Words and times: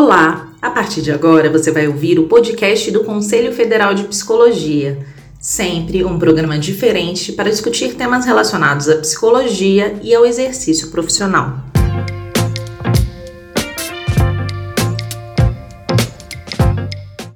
Olá! 0.00 0.52
A 0.62 0.70
partir 0.70 1.02
de 1.02 1.10
agora 1.10 1.50
você 1.50 1.72
vai 1.72 1.88
ouvir 1.88 2.20
o 2.20 2.28
podcast 2.28 2.88
do 2.92 3.02
Conselho 3.02 3.52
Federal 3.52 3.94
de 3.94 4.04
Psicologia. 4.04 5.04
Sempre 5.40 6.04
um 6.04 6.20
programa 6.20 6.56
diferente 6.56 7.32
para 7.32 7.50
discutir 7.50 7.96
temas 7.96 8.24
relacionados 8.24 8.88
à 8.88 8.98
psicologia 8.98 9.98
e 10.00 10.14
ao 10.14 10.24
exercício 10.24 10.92
profissional. 10.92 11.58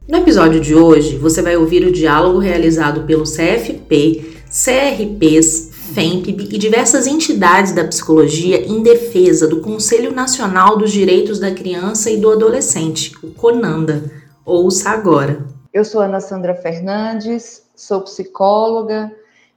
No 0.08 0.18
episódio 0.18 0.60
de 0.60 0.72
hoje, 0.72 1.16
você 1.16 1.42
vai 1.42 1.56
ouvir 1.56 1.84
o 1.84 1.90
diálogo 1.90 2.38
realizado 2.38 3.02
pelo 3.02 3.24
CFP, 3.24 4.36
CRPs, 4.48 5.71
FEMPB 5.94 6.44
e 6.44 6.58
diversas 6.58 7.06
entidades 7.06 7.72
da 7.72 7.84
psicologia 7.84 8.66
em 8.66 8.82
defesa 8.82 9.46
do 9.46 9.60
Conselho 9.60 10.10
Nacional 10.10 10.78
dos 10.78 10.90
Direitos 10.90 11.38
da 11.38 11.54
Criança 11.54 12.10
e 12.10 12.16
do 12.16 12.32
Adolescente, 12.32 13.14
o 13.22 13.30
CONANDA. 13.34 14.10
Ouça 14.42 14.88
agora. 14.88 15.44
Eu 15.70 15.84
sou 15.84 16.00
Ana 16.00 16.18
Sandra 16.18 16.54
Fernandes, 16.54 17.68
sou 17.76 18.00
psicóloga 18.00 19.14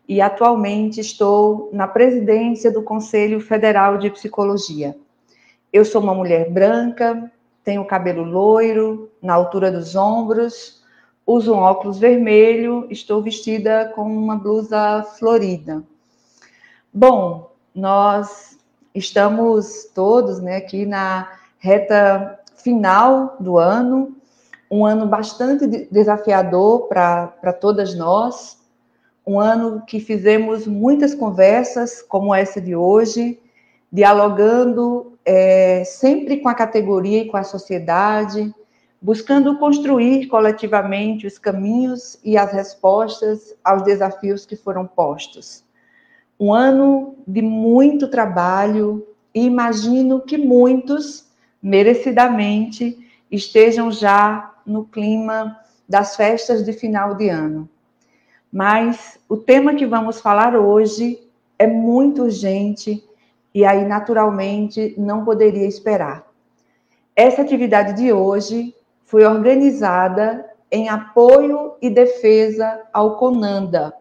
e 0.10 0.20
atualmente 0.20 1.00
estou 1.00 1.70
na 1.72 1.88
presidência 1.88 2.70
do 2.70 2.84
Conselho 2.84 3.40
Federal 3.40 3.98
de 3.98 4.10
Psicologia. 4.10 4.94
Eu 5.72 5.86
sou 5.86 6.02
uma 6.02 6.14
mulher 6.14 6.52
branca, 6.52 7.32
tenho 7.64 7.86
cabelo 7.86 8.24
loiro, 8.24 9.10
na 9.22 9.34
altura 9.34 9.72
dos 9.72 9.96
ombros, 9.96 10.84
uso 11.26 11.54
um 11.54 11.60
óculos 11.60 11.98
vermelho, 11.98 12.88
estou 12.90 13.22
vestida 13.22 13.90
com 13.96 14.04
uma 14.04 14.36
blusa 14.36 15.02
florida. 15.18 15.82
Bom, 16.98 17.52
nós 17.76 18.58
estamos 18.94 19.84
todos 19.94 20.40
né, 20.40 20.56
aqui 20.56 20.86
na 20.86 21.30
reta 21.60 22.40
final 22.56 23.36
do 23.38 23.58
ano, 23.58 24.16
um 24.72 24.86
ano 24.86 25.06
bastante 25.06 25.68
desafiador 25.92 26.88
para 26.88 27.52
todas 27.60 27.94
nós, 27.94 28.58
um 29.28 29.38
ano 29.38 29.84
que 29.86 30.00
fizemos 30.00 30.66
muitas 30.66 31.14
conversas, 31.14 32.02
como 32.02 32.34
essa 32.34 32.62
de 32.62 32.78
hoje, 32.78 33.42
dialogando 33.92 35.18
é, 35.26 35.84
sempre 35.84 36.38
com 36.38 36.48
a 36.48 36.56
categoria 36.56 37.24
e 37.24 37.28
com 37.28 37.36
a 37.36 37.44
sociedade, 37.44 38.56
buscando 39.02 39.60
construir 39.60 40.28
coletivamente 40.28 41.28
os 41.28 41.38
caminhos 41.38 42.18
e 42.24 42.38
as 42.38 42.54
respostas 42.54 43.54
aos 43.62 43.84
desafios 43.84 44.46
que 44.46 44.56
foram 44.56 44.88
postos 44.88 45.65
um 46.40 46.54
ano 46.54 47.16
de 47.28 47.42
muito 47.42 48.08
trabalho 48.08 49.08
e 49.34 49.46
imagino 49.46 50.22
que 50.22 50.38
muitos, 50.38 51.28
merecidamente, 51.62 52.98
estejam 53.32 53.92
já 53.92 54.54
no 54.66 54.86
clima 54.86 55.58
das 55.88 56.16
festas 56.16 56.64
de 56.64 56.74
final 56.74 57.16
de 57.16 57.30
ano. 57.30 57.70
Mas 58.52 59.20
o 59.28 59.36
tema 59.38 59.76
que 59.76 59.86
vamos 59.86 60.22
falar 60.22 60.56
hoje 60.56 61.20
é 61.58 61.68
muito 61.68 62.24
urgente 62.24 63.04
e 63.54 63.66
aí, 63.66 63.86
naturalmente, 63.86 64.94
não 64.98 65.24
poderia 65.24 65.68
esperar. 65.68 66.26
Essa 67.16 67.42
atividade 67.42 67.94
de 67.94 68.12
hoje 68.12 68.76
foi 69.04 69.26
organizada 69.26 70.46
em 70.70 70.90
apoio 70.90 71.76
e 71.82 71.90
defesa 71.90 72.82
ao 72.92 73.18
CONANDA, 73.18 73.94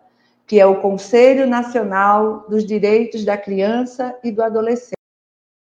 que 0.47 0.61
é 0.61 0.67
o 0.67 0.81
Conselho 0.81 1.47
Nacional 1.47 2.45
dos 2.49 2.65
Direitos 2.67 3.25
da 3.25 3.37
Criança 3.37 4.15
e 4.23 4.31
do 4.31 4.43
Adolescente. 4.43 4.95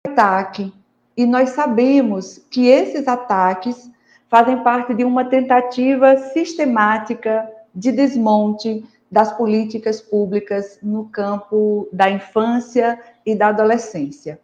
Ataque. 0.07 0.73
E 1.17 1.25
nós 1.27 1.51
sabemos 1.51 2.39
que 2.51 2.67
esses 2.67 3.07
ataques 3.07 3.91
fazem 4.29 4.63
parte 4.63 4.95
de 4.95 5.05
uma 5.05 5.25
tentativa 5.25 6.17
sistemática 6.17 7.49
de 7.75 7.93
desmonte 7.93 8.85
das 9.11 9.31
políticas 9.37 10.01
públicas 10.01 10.79
no 10.83 11.05
campo 11.05 11.87
da 11.93 12.11
infância 12.11 12.99
e 13.27 13.35
da 13.35 13.49
adolescência. 13.49 14.41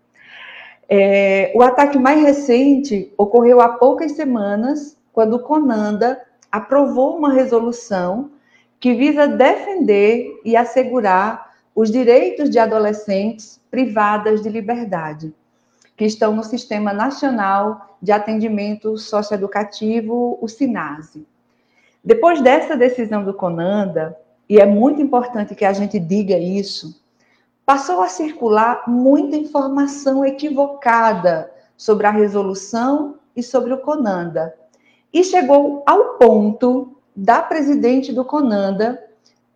É, 0.88 1.52
o 1.54 1.62
ataque 1.62 1.98
mais 1.98 2.22
recente 2.22 3.12
ocorreu 3.16 3.60
há 3.60 3.70
poucas 3.70 4.12
semanas, 4.12 4.96
quando 5.12 5.36
o 5.36 5.42
Conanda 5.42 6.20
aprovou 6.50 7.16
uma 7.16 7.32
resolução 7.32 8.30
que 8.80 8.94
visa 8.94 9.26
defender 9.26 10.40
e 10.44 10.56
assegurar 10.56 11.52
os 11.74 11.90
direitos 11.90 12.50
de 12.50 12.58
adolescentes 12.58 13.60
privadas 13.70 14.42
de 14.42 14.48
liberdade, 14.48 15.34
que 15.96 16.04
estão 16.04 16.34
no 16.34 16.44
Sistema 16.44 16.92
Nacional 16.92 17.96
de 18.00 18.12
Atendimento 18.12 18.96
Socioeducativo, 18.96 20.38
o 20.40 20.48
SINASE. 20.48 21.26
Depois 22.02 22.40
dessa 22.40 22.76
decisão 22.76 23.24
do 23.24 23.34
CONANDA, 23.34 24.16
e 24.48 24.58
é 24.58 24.64
muito 24.64 25.02
importante 25.02 25.54
que 25.54 25.64
a 25.64 25.72
gente 25.72 25.98
diga 25.98 26.38
isso, 26.38 27.02
passou 27.66 28.00
a 28.00 28.08
circular 28.08 28.84
muita 28.86 29.36
informação 29.36 30.24
equivocada 30.24 31.52
sobre 31.76 32.06
a 32.06 32.10
resolução 32.10 33.16
e 33.36 33.42
sobre 33.42 33.72
o 33.72 33.78
CONANDA. 33.78 34.54
E 35.12 35.22
chegou 35.22 35.82
ao 35.86 36.14
ponto 36.14 36.97
da 37.18 37.42
presidente 37.42 38.12
do 38.12 38.24
Conanda 38.24 39.02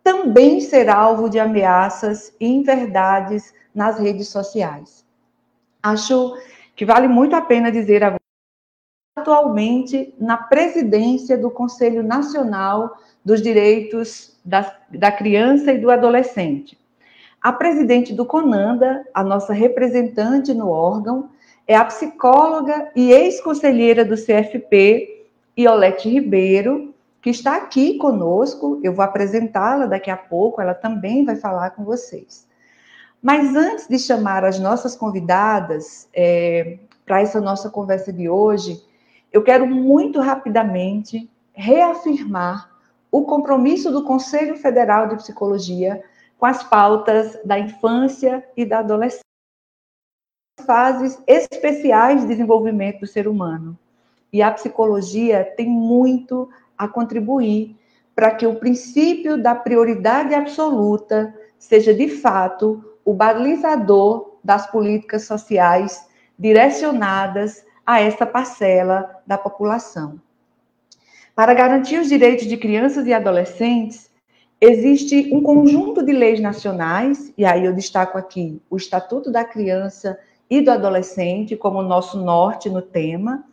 também 0.03 0.59
ser 0.59 0.89
alvo 0.89 1.29
de 1.29 1.39
ameaças 1.39 2.35
e 2.37 2.45
inverdades 2.45 3.53
nas 3.73 3.97
redes 3.97 4.27
sociais. 4.27 5.05
Acho 5.81 6.35
que 6.75 6.85
vale 6.85 7.07
muito 7.07 7.37
a 7.37 7.41
pena 7.41 7.71
dizer 7.71 8.03
a 8.03 8.15
atualmente 9.15 10.13
na 10.19 10.35
presidência 10.35 11.37
do 11.37 11.49
Conselho 11.49 12.03
Nacional 12.03 12.97
dos 13.23 13.41
Direitos 13.41 14.37
da, 14.43 14.75
da 14.89 15.11
Criança 15.11 15.71
e 15.71 15.77
do 15.77 15.89
Adolescente. 15.89 16.77
A 17.41 17.53
presidente 17.53 18.13
do 18.13 18.25
CONANDA, 18.25 19.05
a 19.13 19.23
nossa 19.23 19.53
representante 19.53 20.53
no 20.53 20.67
órgão, 20.67 21.29
é 21.65 21.75
a 21.75 21.85
psicóloga 21.85 22.91
e 22.93 23.13
ex-conselheira 23.13 24.03
do 24.03 24.15
CFP, 24.15 25.27
Iolete 25.57 26.09
Ribeiro, 26.09 26.92
que 27.23 27.29
está 27.29 27.55
aqui 27.55 27.97
conosco. 27.97 28.79
Eu 28.83 28.93
vou 28.93 29.03
apresentá-la 29.03 29.85
daqui 29.85 30.11
a 30.11 30.17
pouco, 30.17 30.61
ela 30.61 30.73
também 30.73 31.23
vai 31.23 31.37
falar 31.37 31.71
com 31.71 31.85
vocês. 31.85 32.45
Mas 33.21 33.55
antes 33.55 33.87
de 33.87 33.97
chamar 33.97 34.43
as 34.43 34.59
nossas 34.59 34.93
convidadas 34.93 36.09
é, 36.13 36.77
para 37.05 37.21
essa 37.21 37.39
nossa 37.39 37.69
conversa 37.69 38.11
de 38.11 38.27
hoje, 38.27 38.83
eu 39.31 39.41
quero 39.41 39.65
muito 39.65 40.19
rapidamente 40.19 41.31
reafirmar 41.53 42.69
o 43.09 43.23
compromisso 43.23 43.89
do 43.89 44.03
Conselho 44.03 44.57
Federal 44.57 45.07
de 45.07 45.15
Psicologia 45.15 46.03
com 46.37 46.45
as 46.45 46.61
pautas 46.61 47.39
da 47.45 47.57
infância 47.57 48.45
e 48.57 48.65
da 48.65 48.79
adolescência, 48.79 49.23
fases 50.65 51.17
especiais 51.25 52.21
de 52.21 52.27
desenvolvimento 52.27 52.99
do 52.99 53.07
ser 53.07 53.29
humano. 53.29 53.79
E 54.31 54.41
a 54.41 54.51
psicologia 54.51 55.45
tem 55.55 55.69
muito 55.69 56.49
a 56.83 56.87
contribuir 56.87 57.75
para 58.15 58.31
que 58.31 58.45
o 58.45 58.55
princípio 58.55 59.41
da 59.41 59.55
prioridade 59.55 60.33
absoluta 60.33 61.33
seja, 61.57 61.93
de 61.93 62.07
fato, 62.07 62.83
o 63.03 63.13
balizador 63.13 64.37
das 64.43 64.69
políticas 64.69 65.23
sociais 65.23 66.05
direcionadas 66.37 67.65
a 67.85 68.01
essa 68.01 68.25
parcela 68.25 69.21
da 69.25 69.37
população. 69.37 70.19
Para 71.35 71.53
garantir 71.53 71.99
os 71.99 72.07
direitos 72.07 72.45
de 72.45 72.57
crianças 72.57 73.07
e 73.07 73.13
adolescentes, 73.13 74.11
existe 74.61 75.33
um 75.33 75.41
conjunto 75.41 76.03
de 76.03 76.11
leis 76.11 76.39
nacionais, 76.39 77.33
e 77.37 77.43
aí 77.43 77.65
eu 77.65 77.73
destaco 77.73 78.17
aqui 78.17 78.61
o 78.69 78.77
Estatuto 78.77 79.31
da 79.31 79.43
Criança 79.43 80.19
e 80.49 80.61
do 80.61 80.69
Adolescente 80.69 81.55
como 81.55 81.81
nosso 81.81 82.17
norte 82.17 82.69
no 82.69 82.81
tema, 82.81 83.43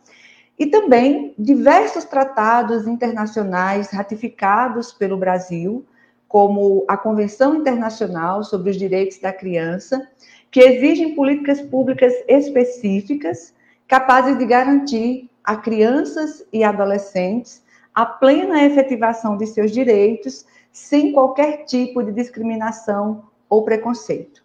e 0.61 0.67
também 0.67 1.33
diversos 1.39 2.05
tratados 2.05 2.85
internacionais 2.85 3.89
ratificados 3.89 4.93
pelo 4.93 5.17
Brasil, 5.17 5.83
como 6.27 6.85
a 6.87 6.95
Convenção 6.95 7.55
Internacional 7.55 8.43
sobre 8.43 8.69
os 8.69 8.77
Direitos 8.77 9.17
da 9.17 9.33
Criança, 9.33 10.07
que 10.51 10.59
exigem 10.59 11.15
políticas 11.15 11.59
públicas 11.61 12.13
específicas 12.27 13.55
capazes 13.87 14.37
de 14.37 14.45
garantir 14.45 15.31
a 15.43 15.55
crianças 15.55 16.45
e 16.53 16.63
adolescentes 16.63 17.63
a 17.91 18.05
plena 18.05 18.63
efetivação 18.63 19.37
de 19.37 19.47
seus 19.47 19.71
direitos 19.71 20.45
sem 20.71 21.11
qualquer 21.11 21.65
tipo 21.65 22.03
de 22.03 22.11
discriminação 22.11 23.23
ou 23.49 23.63
preconceito. 23.63 24.43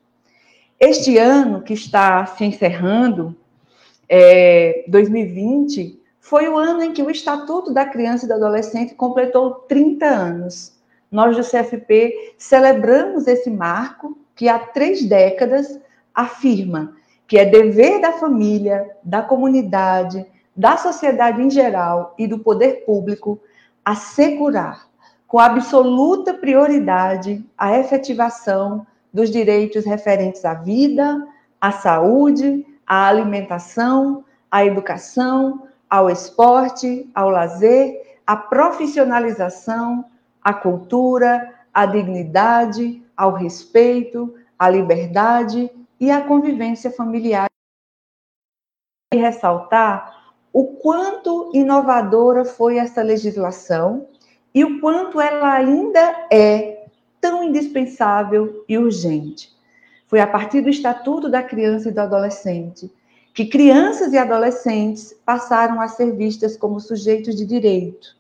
Este 0.81 1.19
ano 1.19 1.61
que 1.61 1.75
está 1.75 2.25
se 2.25 2.43
encerrando, 2.43 3.37
é, 4.09 4.83
2020, 4.89 6.06
foi 6.29 6.49
o 6.49 6.59
ano 6.59 6.83
em 6.83 6.93
que 6.93 7.05
o 7.05 7.11
Estatuto 7.11 7.73
da 7.73 7.87
Criança 7.87 8.25
e 8.25 8.29
do 8.29 8.35
Adolescente 8.35 8.97
completou 8.97 9.55
30 9.69 10.07
anos. 10.07 10.73
Nós 11.09 11.37
do 11.37 11.43
CFP 11.43 12.35
celebramos 12.37 13.29
esse 13.29 13.49
marco 13.49 14.19
que 14.35 14.49
há 14.49 14.59
três 14.59 15.05
décadas 15.05 15.79
afirma 16.13 16.95
que 17.29 17.39
é 17.39 17.45
dever 17.45 18.01
da 18.01 18.13
família, 18.13 18.91
da 19.05 19.23
comunidade, 19.23 20.27
da 20.55 20.77
sociedade 20.77 21.41
em 21.41 21.49
geral 21.49 22.13
e 22.19 22.27
do 22.27 22.41
poder 22.41 22.85
público 22.85 23.41
assegurar, 23.85 24.89
com 25.29 25.39
absoluta 25.39 26.35
prioridade, 26.35 27.45
a 27.57 27.79
efetivação 27.79 28.85
dos 29.13 29.31
direitos 29.31 29.85
referentes 29.85 30.45
à 30.45 30.55
vida, 30.55 31.25
à 31.61 31.71
saúde, 31.71 32.67
à 32.85 33.07
alimentação, 33.07 34.25
à 34.51 34.65
educação, 34.65 35.67
ao 35.89 36.11
esporte, 36.11 37.11
ao 37.15 37.31
lazer, 37.31 38.19
à 38.27 38.37
profissionalização, 38.37 40.05
à 40.43 40.53
cultura, 40.53 41.55
à 41.73 41.87
dignidade, 41.87 43.03
ao 43.17 43.33
respeito, 43.33 44.35
à 44.59 44.69
liberdade 44.69 45.71
e 45.99 46.11
à 46.11 46.21
convivência 46.21 46.91
familiar. 46.91 47.47
E 49.13 49.17
ressaltar 49.17 50.35
o 50.53 50.65
quanto 50.79 51.51
inovadora 51.55 52.45
foi 52.45 52.79
essa 52.79 53.03
legislação 53.03 54.09
e 54.55 54.65
o 54.65 54.81
quanto 54.81 55.21
ela 55.21 55.53
ainda 55.53 56.27
é 56.33 56.87
tão 57.21 57.45
indispensável 57.45 58.65
e 58.69 58.79
urgente. 58.79 59.55
Foi 60.07 60.21
a 60.21 60.27
partir 60.27 60.63
do 60.63 60.71
Estatuto 60.71 61.29
da 61.29 61.43
Criança 61.43 61.89
e 61.89 61.93
do 61.93 62.01
Adolescente 62.01 62.91
que 63.37 63.45
crianças 63.45 64.15
e 64.15 64.17
adolescentes 64.17 65.15
passaram 65.23 65.79
a 65.79 65.89
ser 65.89 66.11
vistas 66.13 66.57
como 66.57 66.81
sujeitos 66.81 67.37
de 67.37 67.45
direito. 67.45 68.17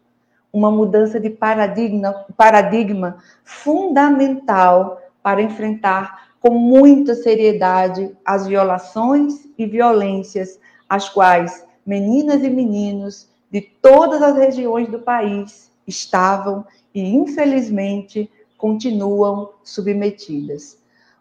Uma 0.53 0.71
mudança 0.71 1.19
de 1.19 1.31
paradigma, 1.31 2.27
paradigma 2.37 3.17
fundamental 3.43 5.01
para 5.23 5.41
enfrentar 5.41 6.33
com 6.39 6.51
muita 6.51 7.15
seriedade 7.15 8.15
as 8.27 8.47
violações 8.47 9.49
e 9.57 9.65
violências 9.65 10.61
às 10.87 11.09
quais 11.09 11.65
meninas 11.87 12.43
e 12.43 12.51
meninos 12.51 13.27
de 13.51 13.63
todas 13.63 14.21
as 14.21 14.37
regiões 14.37 14.87
do 14.91 14.99
país 14.99 15.71
estavam 15.87 16.63
e, 16.95 17.01
infelizmente, 17.01 18.31
continuam 18.59 19.49
submetidas. 19.65 20.77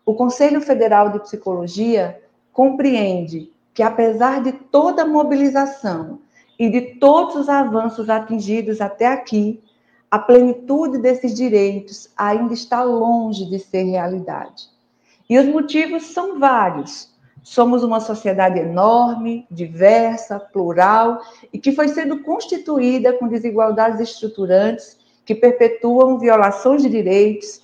O 0.05 0.13
Conselho 0.13 0.59
Federal 0.59 1.11
de 1.11 1.19
Psicologia 1.19 2.21
compreende 2.51 3.54
que, 3.75 3.83
apesar 3.83 4.41
de 4.41 4.53
toda 4.53 5.01
a 5.01 5.07
mobilização 5.07 6.21
e 6.57 6.69
de 6.69 6.95
todos 6.95 7.35
os 7.35 7.49
avanços 7.49 8.09
atingidos 8.09 8.79
até 8.79 9.05
aqui, 9.05 9.61
a 10.09 10.17
plenitude 10.17 10.97
desses 10.97 11.35
direitos 11.35 12.09
ainda 12.15 12.53
está 12.53 12.81
longe 12.83 13.45
de 13.45 13.59
ser 13.59 13.83
realidade. 13.83 14.69
E 15.29 15.37
os 15.37 15.45
motivos 15.45 16.03
são 16.03 16.39
vários. 16.39 17.13
Somos 17.43 17.83
uma 17.83 17.99
sociedade 17.99 18.59
enorme, 18.59 19.45
diversa, 19.51 20.39
plural 20.39 21.19
e 21.51 21.59
que 21.59 21.73
foi 21.73 21.89
sendo 21.89 22.23
constituída 22.23 23.11
com 23.13 23.27
desigualdades 23.27 23.99
estruturantes 23.99 24.97
que 25.25 25.35
perpetuam 25.35 26.17
violações 26.17 26.81
de 26.81 26.89
direitos 26.89 27.61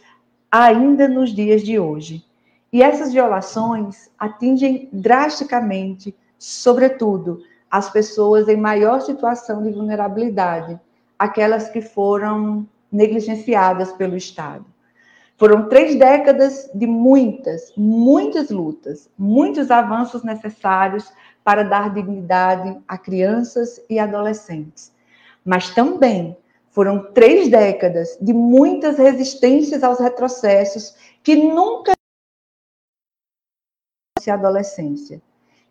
ainda 0.51 1.07
nos 1.07 1.33
dias 1.33 1.63
de 1.63 1.79
hoje. 1.79 2.21
E 2.71 2.81
essas 2.81 3.12
violações 3.12 4.09
atingem 4.18 4.88
drasticamente, 4.94 6.15
sobretudo, 6.38 7.44
as 7.69 7.89
pessoas 7.89 8.47
em 8.47 8.57
maior 8.57 9.01
situação 9.01 9.62
de 9.62 9.71
vulnerabilidade, 9.71 10.79
aquelas 11.19 11.69
que 11.69 11.81
foram 11.81 12.65
negligenciadas 12.91 13.91
pelo 13.94 14.15
Estado. 14.15 14.65
Foram 15.38 15.68
três 15.68 15.97
décadas 15.97 16.69
de 16.73 16.85
muitas, 16.85 17.73
muitas 17.75 18.50
lutas, 18.50 19.09
muitos 19.18 19.71
avanços 19.71 20.23
necessários 20.23 21.12
para 21.44 21.63
dar 21.63 21.94
dignidade 21.94 22.77
a 22.88 22.97
crianças 22.97 23.81
e 23.89 23.97
adolescentes. 23.97 24.94
Mas 25.44 25.71
também 25.71 26.38
foram 26.69 27.12
três 27.12 27.50
décadas 27.50 28.18
de 28.21 28.33
muitas 28.33 28.97
resistências 28.97 29.83
aos 29.83 30.00
retrocessos 30.00 30.95
que 31.23 31.35
nunca 31.35 31.94
a 34.29 34.35
adolescência. 34.35 35.21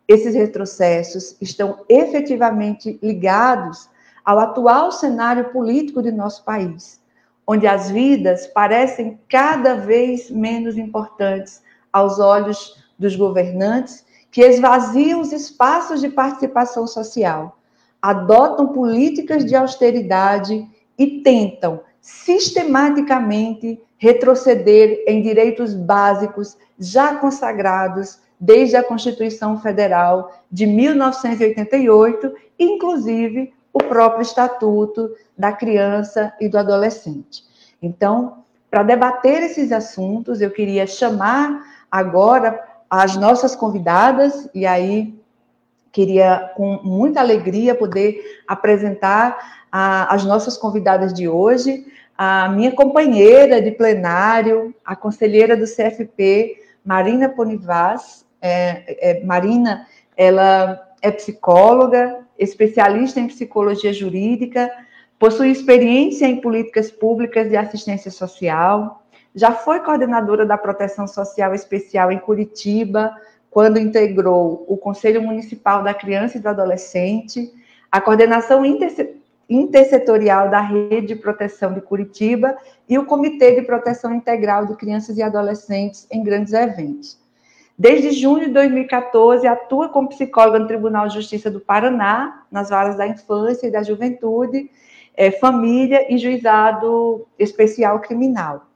Esses 0.07 0.33
retrocessos 0.33 1.37
estão 1.39 1.85
efetivamente 1.87 2.99
ligados 3.01 3.89
ao 4.25 4.39
atual 4.39 4.91
cenário 4.91 5.51
político 5.51 6.01
de 6.01 6.11
nosso 6.11 6.43
país 6.43 7.01
onde 7.51 7.67
as 7.67 7.89
vidas 7.89 8.47
parecem 8.47 9.19
cada 9.27 9.75
vez 9.75 10.29
menos 10.29 10.77
importantes 10.77 11.61
aos 11.91 12.19
olhos 12.19 12.81
dos 12.97 13.15
governantes, 13.15 14.05
que 14.31 14.41
esvaziam 14.41 15.19
os 15.19 15.33
espaços 15.33 15.99
de 15.99 16.07
participação 16.07 16.87
social, 16.87 17.59
adotam 18.01 18.69
políticas 18.69 19.43
de 19.43 19.53
austeridade 19.53 20.65
e 20.97 21.21
tentam 21.21 21.81
sistematicamente 21.99 23.81
retroceder 23.97 25.03
em 25.05 25.21
direitos 25.21 25.73
básicos 25.73 26.57
já 26.79 27.15
consagrados 27.15 28.19
desde 28.41 28.75
a 28.75 28.83
Constituição 28.83 29.61
Federal 29.61 30.33
de 30.51 30.65
1988, 30.65 32.33
inclusive 32.57 33.53
o 33.71 33.77
próprio 33.77 34.23
Estatuto 34.23 35.11
da 35.37 35.51
Criança 35.51 36.33
e 36.41 36.49
do 36.49 36.57
Adolescente. 36.57 37.43
Então, 37.79 38.43
para 38.69 38.81
debater 38.81 39.43
esses 39.43 39.71
assuntos, 39.71 40.41
eu 40.41 40.49
queria 40.49 40.87
chamar 40.87 41.63
agora 41.91 42.59
as 42.89 43.15
nossas 43.15 43.55
convidadas, 43.55 44.49
e 44.55 44.65
aí 44.65 45.13
queria, 45.91 46.51
com 46.55 46.79
muita 46.83 47.19
alegria, 47.19 47.75
poder 47.75 48.41
apresentar 48.47 49.37
a, 49.71 50.13
as 50.13 50.25
nossas 50.25 50.57
convidadas 50.57 51.13
de 51.13 51.27
hoje, 51.27 51.85
a 52.17 52.49
minha 52.49 52.71
companheira 52.71 53.61
de 53.61 53.71
plenário, 53.71 54.73
a 54.85 54.95
conselheira 54.95 55.55
do 55.55 55.65
CFP, 55.65 56.55
Marina 56.83 57.29
Ponivaz. 57.29 58.25
É, 58.41 59.11
é, 59.11 59.23
Marina, 59.23 59.87
ela 60.17 60.89
é 61.01 61.11
psicóloga, 61.11 62.19
especialista 62.37 63.19
em 63.19 63.27
psicologia 63.27 63.93
jurídica, 63.93 64.71
possui 65.19 65.51
experiência 65.51 66.25
em 66.25 66.41
políticas 66.41 66.89
públicas 66.89 67.47
de 67.47 67.55
assistência 67.55 68.09
social, 68.09 69.03
já 69.33 69.51
foi 69.51 69.79
coordenadora 69.79 70.45
da 70.45 70.57
Proteção 70.57 71.07
Social 71.07 71.53
Especial 71.53 72.11
em 72.11 72.19
Curitiba, 72.19 73.15
quando 73.49 73.79
integrou 73.79 74.65
o 74.67 74.75
Conselho 74.77 75.21
Municipal 75.21 75.83
da 75.83 75.93
Criança 75.93 76.37
e 76.37 76.41
do 76.41 76.49
Adolescente, 76.49 77.53
a 77.91 78.01
coordenação 78.01 78.63
intersetorial 79.49 80.49
da 80.49 80.61
Rede 80.61 81.07
de 81.07 81.15
Proteção 81.15 81.73
de 81.73 81.81
Curitiba 81.81 82.57
e 82.87 82.97
o 82.97 83.05
Comitê 83.05 83.53
de 83.53 83.61
Proteção 83.61 84.13
Integral 84.13 84.65
de 84.65 84.75
Crianças 84.75 85.17
e 85.17 85.21
Adolescentes 85.21 86.07
em 86.09 86.23
grandes 86.23 86.53
eventos. 86.53 87.20
Desde 87.81 88.11
junho 88.11 88.45
de 88.45 88.51
2014, 88.51 89.47
atua 89.47 89.89
como 89.89 90.09
psicóloga 90.09 90.59
no 90.59 90.67
Tribunal 90.67 91.07
de 91.07 91.15
Justiça 91.15 91.49
do 91.49 91.59
Paraná, 91.59 92.43
nas 92.51 92.69
varas 92.69 92.95
da 92.95 93.07
infância 93.07 93.65
e 93.65 93.71
da 93.71 93.81
juventude, 93.81 94.69
é, 95.17 95.31
família 95.31 96.05
e 96.13 96.15
juizado 96.15 97.27
especial 97.39 97.99
criminal. 97.99 98.67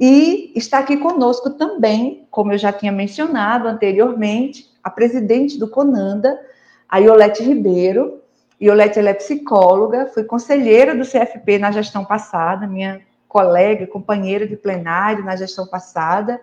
E 0.00 0.50
está 0.56 0.78
aqui 0.78 0.96
conosco 0.96 1.50
também, 1.50 2.26
como 2.30 2.50
eu 2.54 2.56
já 2.56 2.72
tinha 2.72 2.90
mencionado 2.90 3.68
anteriormente, 3.68 4.64
a 4.82 4.88
presidente 4.88 5.58
do 5.58 5.68
CONANDA, 5.68 6.40
a 6.88 6.96
Iolete 7.00 7.42
Ribeiro. 7.42 8.22
Iolete 8.58 8.98
é 8.98 9.12
psicóloga, 9.12 10.06
foi 10.06 10.24
conselheira 10.24 10.94
do 10.94 11.04
CFP 11.04 11.58
na 11.58 11.70
gestão 11.70 12.02
passada, 12.02 12.66
minha 12.66 13.02
colega, 13.28 13.86
companheira 13.86 14.48
de 14.48 14.56
plenário 14.56 15.22
na 15.22 15.36
gestão 15.36 15.66
passada 15.66 16.40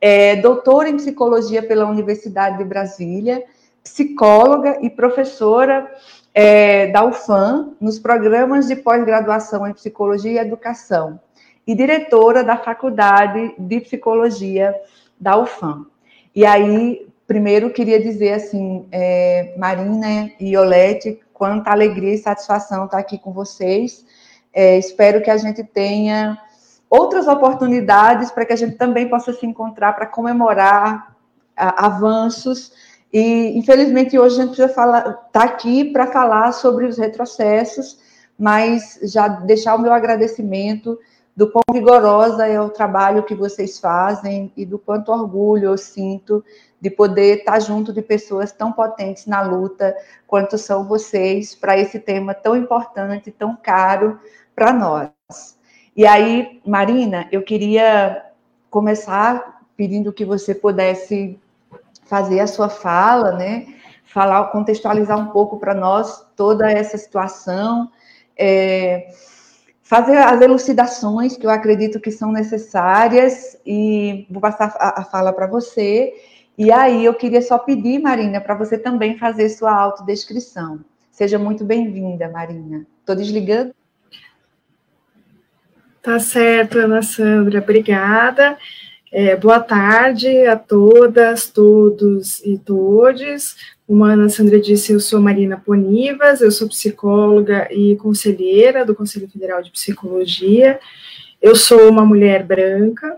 é 0.00 0.36
doutora 0.36 0.88
em 0.88 0.96
psicologia 0.96 1.62
pela 1.62 1.86
Universidade 1.86 2.58
de 2.58 2.64
Brasília, 2.64 3.44
psicóloga 3.82 4.78
e 4.82 4.90
professora 4.90 5.90
é, 6.34 6.88
da 6.88 7.04
UFAM 7.04 7.74
nos 7.80 7.98
programas 7.98 8.66
de 8.66 8.76
pós-graduação 8.76 9.66
em 9.66 9.72
psicologia 9.72 10.32
e 10.32 10.38
educação 10.38 11.18
e 11.66 11.74
diretora 11.74 12.44
da 12.44 12.56
Faculdade 12.56 13.54
de 13.58 13.80
Psicologia 13.80 14.74
da 15.18 15.36
UFAM. 15.36 15.86
E 16.34 16.44
aí, 16.44 17.08
primeiro 17.26 17.70
queria 17.70 18.00
dizer 18.00 18.34
assim, 18.34 18.86
é, 18.92 19.54
Marina 19.56 20.30
e 20.38 20.56
Olete, 20.56 21.18
quanta 21.32 21.70
alegria 21.70 22.14
e 22.14 22.18
satisfação 22.18 22.84
estar 22.84 22.98
aqui 22.98 23.18
com 23.18 23.32
vocês. 23.32 24.04
É, 24.52 24.78
espero 24.78 25.22
que 25.22 25.30
a 25.30 25.36
gente 25.36 25.64
tenha 25.64 26.38
outras 26.88 27.26
oportunidades 27.26 28.30
para 28.30 28.44
que 28.44 28.52
a 28.52 28.56
gente 28.56 28.76
também 28.76 29.08
possa 29.08 29.32
se 29.32 29.44
encontrar 29.44 29.92
para 29.94 30.06
comemorar 30.06 31.16
avanços. 31.56 32.72
E, 33.12 33.56
infelizmente, 33.58 34.18
hoje 34.18 34.36
a 34.36 34.44
gente 34.44 34.54
precisa 34.54 34.74
falar, 34.74 35.12
tá 35.32 35.44
aqui 35.44 35.84
para 35.84 36.06
falar 36.06 36.52
sobre 36.52 36.86
os 36.86 36.98
retrocessos, 36.98 37.98
mas 38.38 38.98
já 39.02 39.26
deixar 39.28 39.74
o 39.74 39.78
meu 39.78 39.92
agradecimento 39.92 40.98
do 41.34 41.50
quão 41.50 41.62
vigorosa 41.70 42.46
é 42.46 42.58
o 42.58 42.70
trabalho 42.70 43.22
que 43.22 43.34
vocês 43.34 43.78
fazem 43.78 44.50
e 44.56 44.64
do 44.64 44.78
quanto 44.78 45.12
orgulho 45.12 45.66
eu 45.66 45.76
sinto 45.76 46.42
de 46.80 46.90
poder 46.90 47.38
estar 47.38 47.60
junto 47.60 47.92
de 47.92 48.00
pessoas 48.00 48.52
tão 48.52 48.72
potentes 48.72 49.26
na 49.26 49.42
luta 49.42 49.94
quanto 50.26 50.56
são 50.56 50.86
vocês 50.86 51.54
para 51.54 51.76
esse 51.76 51.98
tema 51.98 52.32
tão 52.32 52.56
importante, 52.56 53.30
tão 53.30 53.56
caro 53.56 54.18
para 54.54 54.72
nós. 54.72 55.55
E 55.96 56.06
aí, 56.06 56.60
Marina, 56.66 57.26
eu 57.32 57.42
queria 57.42 58.22
começar 58.68 59.62
pedindo 59.74 60.12
que 60.12 60.26
você 60.26 60.54
pudesse 60.54 61.40
fazer 62.04 62.40
a 62.40 62.46
sua 62.46 62.68
fala, 62.68 63.32
né? 63.32 63.66
Falar, 64.04 64.44
contextualizar 64.48 65.18
um 65.18 65.28
pouco 65.28 65.58
para 65.58 65.74
nós 65.74 66.26
toda 66.36 66.70
essa 66.70 66.98
situação. 66.98 67.90
É, 68.36 69.08
fazer 69.82 70.18
as 70.18 70.38
elucidações 70.42 71.34
que 71.34 71.46
eu 71.46 71.50
acredito 71.50 71.98
que 71.98 72.10
são 72.10 72.30
necessárias 72.30 73.56
e 73.64 74.26
vou 74.30 74.42
passar 74.42 74.76
a, 74.78 75.00
a 75.00 75.04
fala 75.04 75.32
para 75.32 75.46
você. 75.46 76.12
E 76.58 76.70
aí 76.70 77.06
eu 77.06 77.14
queria 77.14 77.40
só 77.40 77.56
pedir, 77.58 78.00
Marina, 78.00 78.38
para 78.38 78.54
você 78.54 78.76
também 78.76 79.16
fazer 79.16 79.48
sua 79.48 79.72
autodescrição. 79.72 80.80
Seja 81.10 81.38
muito 81.38 81.64
bem-vinda, 81.64 82.28
Marina. 82.28 82.86
Estou 83.00 83.16
desligando. 83.16 83.75
Tá 86.06 86.20
certo, 86.20 86.78
Ana 86.78 87.02
Sandra, 87.02 87.58
obrigada. 87.58 88.56
É, 89.10 89.34
boa 89.34 89.58
tarde 89.58 90.46
a 90.46 90.54
todas, 90.54 91.48
todos 91.48 92.38
e 92.44 92.56
todes. 92.56 93.56
Como 93.84 94.04
a 94.04 94.12
Ana 94.12 94.28
Sandra 94.28 94.60
disse, 94.60 94.92
eu 94.92 95.00
sou 95.00 95.20
Marina 95.20 95.56
Ponivas, 95.56 96.40
eu 96.40 96.52
sou 96.52 96.68
psicóloga 96.68 97.66
e 97.72 97.96
conselheira 97.96 98.86
do 98.86 98.94
Conselho 98.94 99.28
Federal 99.28 99.60
de 99.60 99.72
Psicologia. 99.72 100.78
Eu 101.42 101.56
sou 101.56 101.90
uma 101.90 102.06
mulher 102.06 102.44
branca, 102.44 103.16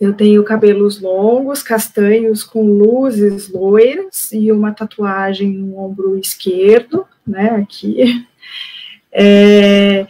eu 0.00 0.12
tenho 0.12 0.42
cabelos 0.42 1.00
longos, 1.00 1.62
castanhos, 1.62 2.42
com 2.42 2.64
luzes 2.64 3.48
loiras 3.48 4.32
e 4.32 4.50
uma 4.50 4.72
tatuagem 4.72 5.52
no 5.52 5.78
ombro 5.78 6.18
esquerdo, 6.18 7.06
né, 7.24 7.50
aqui. 7.62 8.26
É, 9.10 10.04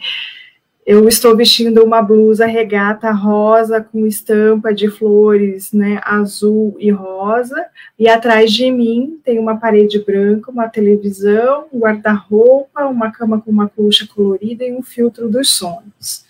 eu 0.89 1.07
estou 1.07 1.37
vestindo 1.37 1.83
uma 1.83 2.01
blusa 2.01 2.47
regata 2.47 3.11
rosa 3.11 3.79
com 3.79 4.07
estampa 4.07 4.73
de 4.73 4.89
flores, 4.89 5.71
né, 5.71 6.01
azul 6.03 6.75
e 6.79 6.89
rosa, 6.89 7.63
e 7.99 8.09
atrás 8.09 8.51
de 8.51 8.71
mim 8.71 9.19
tem 9.23 9.37
uma 9.37 9.55
parede 9.55 9.99
branca, 9.99 10.49
uma 10.49 10.67
televisão, 10.67 11.67
um 11.71 11.77
guarda-roupa, 11.77 12.87
uma 12.87 13.11
cama 13.11 13.39
com 13.39 13.51
uma 13.51 13.69
colcha 13.69 14.07
colorida 14.07 14.65
e 14.65 14.73
um 14.73 14.81
filtro 14.81 15.29
dos 15.29 15.49
sonhos. 15.49 16.25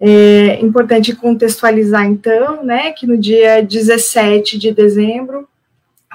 É 0.00 0.58
importante 0.62 1.14
contextualizar, 1.14 2.06
então, 2.06 2.64
né, 2.64 2.92
que 2.92 3.06
no 3.06 3.18
dia 3.18 3.60
17 3.62 4.58
de 4.58 4.72
dezembro 4.72 5.46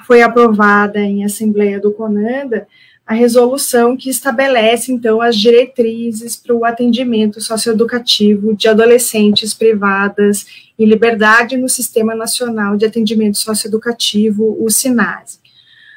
foi 0.04 0.20
aprovada 0.20 0.98
em 0.98 1.24
Assembleia 1.24 1.78
do 1.78 1.92
CONANDA 1.92 2.66
a 3.06 3.14
resolução 3.14 3.96
que 3.96 4.08
estabelece, 4.08 4.92
então, 4.92 5.20
as 5.20 5.36
diretrizes 5.36 6.36
para 6.36 6.54
o 6.54 6.64
atendimento 6.64 7.40
socioeducativo 7.40 8.54
de 8.54 8.68
adolescentes 8.68 9.52
privadas 9.52 10.46
em 10.78 10.86
liberdade 10.86 11.56
no 11.56 11.68
Sistema 11.68 12.14
Nacional 12.14 12.76
de 12.76 12.86
Atendimento 12.86 13.38
Socioeducativo, 13.38 14.56
o 14.60 14.70
SINASE. 14.70 15.42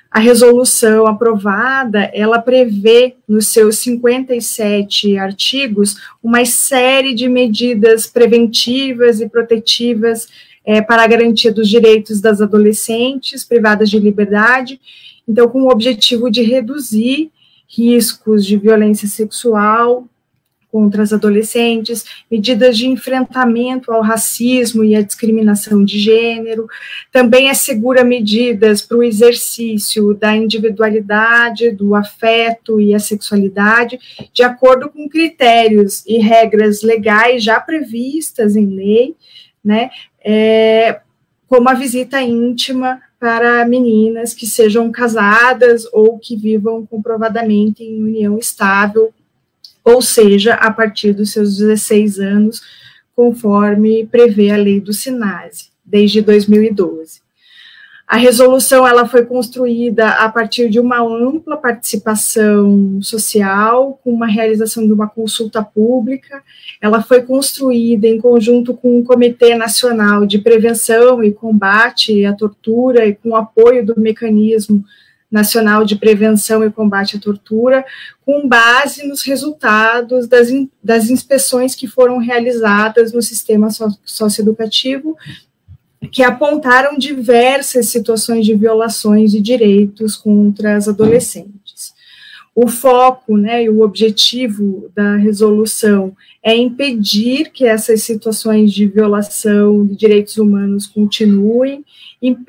A 0.10 0.20
resolução 0.20 1.06
aprovada, 1.06 2.10
ela 2.14 2.40
prevê 2.40 3.16
nos 3.28 3.48
seus 3.48 3.80
57 3.80 5.18
artigos 5.18 5.98
uma 6.24 6.44
série 6.46 7.14
de 7.14 7.28
medidas 7.28 8.08
preventivas 8.08 9.20
e 9.20 9.28
protetivas 9.28 10.28
é, 10.66 10.82
para 10.82 11.04
a 11.04 11.08
garantia 11.08 11.52
dos 11.52 11.70
direitos 11.70 12.22
das 12.22 12.42
adolescentes 12.42 13.44
privadas 13.44 13.90
de 13.90 14.00
liberdade 14.00 14.80
então, 15.28 15.48
com 15.50 15.64
o 15.64 15.72
objetivo 15.72 16.30
de 16.30 16.42
reduzir 16.44 17.32
riscos 17.68 18.46
de 18.46 18.58
violência 18.58 19.08
sexual 19.08 20.08
contra 20.72 21.04
as 21.04 21.14
adolescentes, 21.14 22.04
medidas 22.30 22.78
de 22.78 22.86
enfrentamento 22.86 23.94
ao 23.94 24.02
racismo 24.02 24.84
e 24.84 24.94
à 24.94 25.02
discriminação 25.02 25.86
de 25.86 25.98
gênero, 25.98 26.68
também 27.14 27.50
assegura 27.50 28.04
medidas 28.04 28.82
para 28.82 28.98
o 28.98 29.04
exercício 29.04 30.14
da 30.14 30.36
individualidade, 30.36 31.72
do 31.72 31.96
afeto 31.96 32.78
e 32.82 32.94
a 32.94 33.00
sexualidade, 33.00 33.98
de 34.34 34.44
acordo 34.44 34.90
com 34.90 35.08
critérios 35.08 36.06
e 36.06 36.18
regras 36.18 36.82
legais 36.82 37.42
já 37.42 37.58
previstas 37.58 38.58
em 38.58 38.66
lei, 38.66 39.16
né, 39.64 39.90
é, 40.22 41.00
como 41.48 41.70
a 41.70 41.74
visita 41.74 42.22
íntima 42.22 43.00
para 43.26 43.66
meninas 43.66 44.36
que 44.36 44.46
sejam 44.46 44.92
casadas 44.92 45.88
ou 45.92 46.20
que 46.20 46.36
vivam 46.36 46.86
comprovadamente 46.86 47.84
em 47.84 48.04
união 48.04 48.38
estável, 48.38 49.12
ou 49.84 50.00
seja, 50.00 50.54
a 50.54 50.70
partir 50.70 51.12
dos 51.12 51.32
seus 51.32 51.58
16 51.58 52.20
anos, 52.20 52.62
conforme 53.16 54.06
prevê 54.06 54.52
a 54.52 54.58
lei 54.58 54.80
do 54.80 54.94
SINASE, 54.94 55.72
desde 55.84 56.22
2012. 56.22 57.22
A 58.08 58.18
resolução 58.18 58.88
ela 58.88 59.08
foi 59.08 59.26
construída 59.26 60.10
a 60.10 60.30
partir 60.30 60.70
de 60.70 60.80
uma 60.80 61.02
ampla 61.02 61.58
participação 61.58 63.00
social, 63.02 64.00
com 64.04 64.12
uma 64.12 64.28
realização 64.28 64.86
de 64.86 64.94
uma 64.94 65.10
consulta 65.10 65.64
pública. 65.64 66.44
Ela 66.80 67.02
foi 67.02 67.24
construída 67.24 68.08
em 68.08 68.22
conjunto 68.22 68.76
com 68.76 69.00
o 69.00 69.04
Comitê 69.04 69.56
Nacional 69.56 70.24
de 70.24 70.38
Prevenção 70.38 71.24
e 71.24 71.32
Combate 71.32 72.24
à 72.26 72.34
Tortura 72.34 73.08
e 73.08 73.16
com 73.16 73.36
apoio 73.36 73.84
do 73.84 74.00
Mecanismo 74.00 74.86
Nacional 75.32 75.84
de 75.84 75.96
Prevenção 75.96 76.64
e 76.64 76.72
Combate 76.72 77.18
à 77.18 77.20
Tortura, 77.20 77.84
com 78.24 78.48
base 78.48 79.06
nos 79.08 79.24
resultados 79.24 80.28
das, 80.28 80.50
das 80.82 81.10
inspeções 81.10 81.74
que 81.74 81.88
foram 81.88 82.20
realizadas 82.20 83.12
no 83.12 83.22
sistema 83.24 83.70
socioeducativo 84.06 85.18
que 86.12 86.24
apontaram 86.24 86.98
diversas 86.98 87.88
situações 87.88 88.46
de 88.46 88.56
violações 88.56 89.32
de 89.32 89.42
direitos 89.42 90.16
contra 90.16 90.76
as 90.76 90.88
adolescentes. 90.88 91.94
O 92.54 92.68
foco 92.70 93.36
né, 93.36 93.64
e 93.64 93.70
o 93.70 93.82
objetivo 93.82 94.90
da 94.96 95.18
resolução 95.18 96.16
é 96.42 96.56
impedir 96.56 97.52
que 97.52 97.66
essas 97.66 98.04
situações 98.04 98.72
de 98.72 98.88
violação 98.88 99.86
de 99.86 99.96
direitos 99.96 100.38
humanos 100.38 100.88
continuem, 100.88 101.84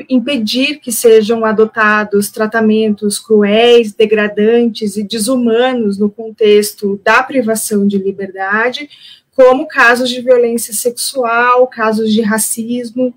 impedir 0.08 0.78
que 0.78 0.92
sejam 0.92 1.44
adotados 1.44 2.30
tratamentos 2.30 3.18
cruéis, 3.18 3.92
degradantes 3.92 4.96
e 4.96 5.02
desumanos 5.02 5.98
no 5.98 6.08
contexto 6.08 7.00
da 7.02 7.22
privação 7.22 7.84
de 7.86 7.98
liberdade, 7.98 8.88
como 9.34 9.66
casos 9.66 10.08
de 10.08 10.20
violência 10.20 10.72
sexual, 10.72 11.66
casos 11.66 12.12
de 12.12 12.22
racismo, 12.22 13.12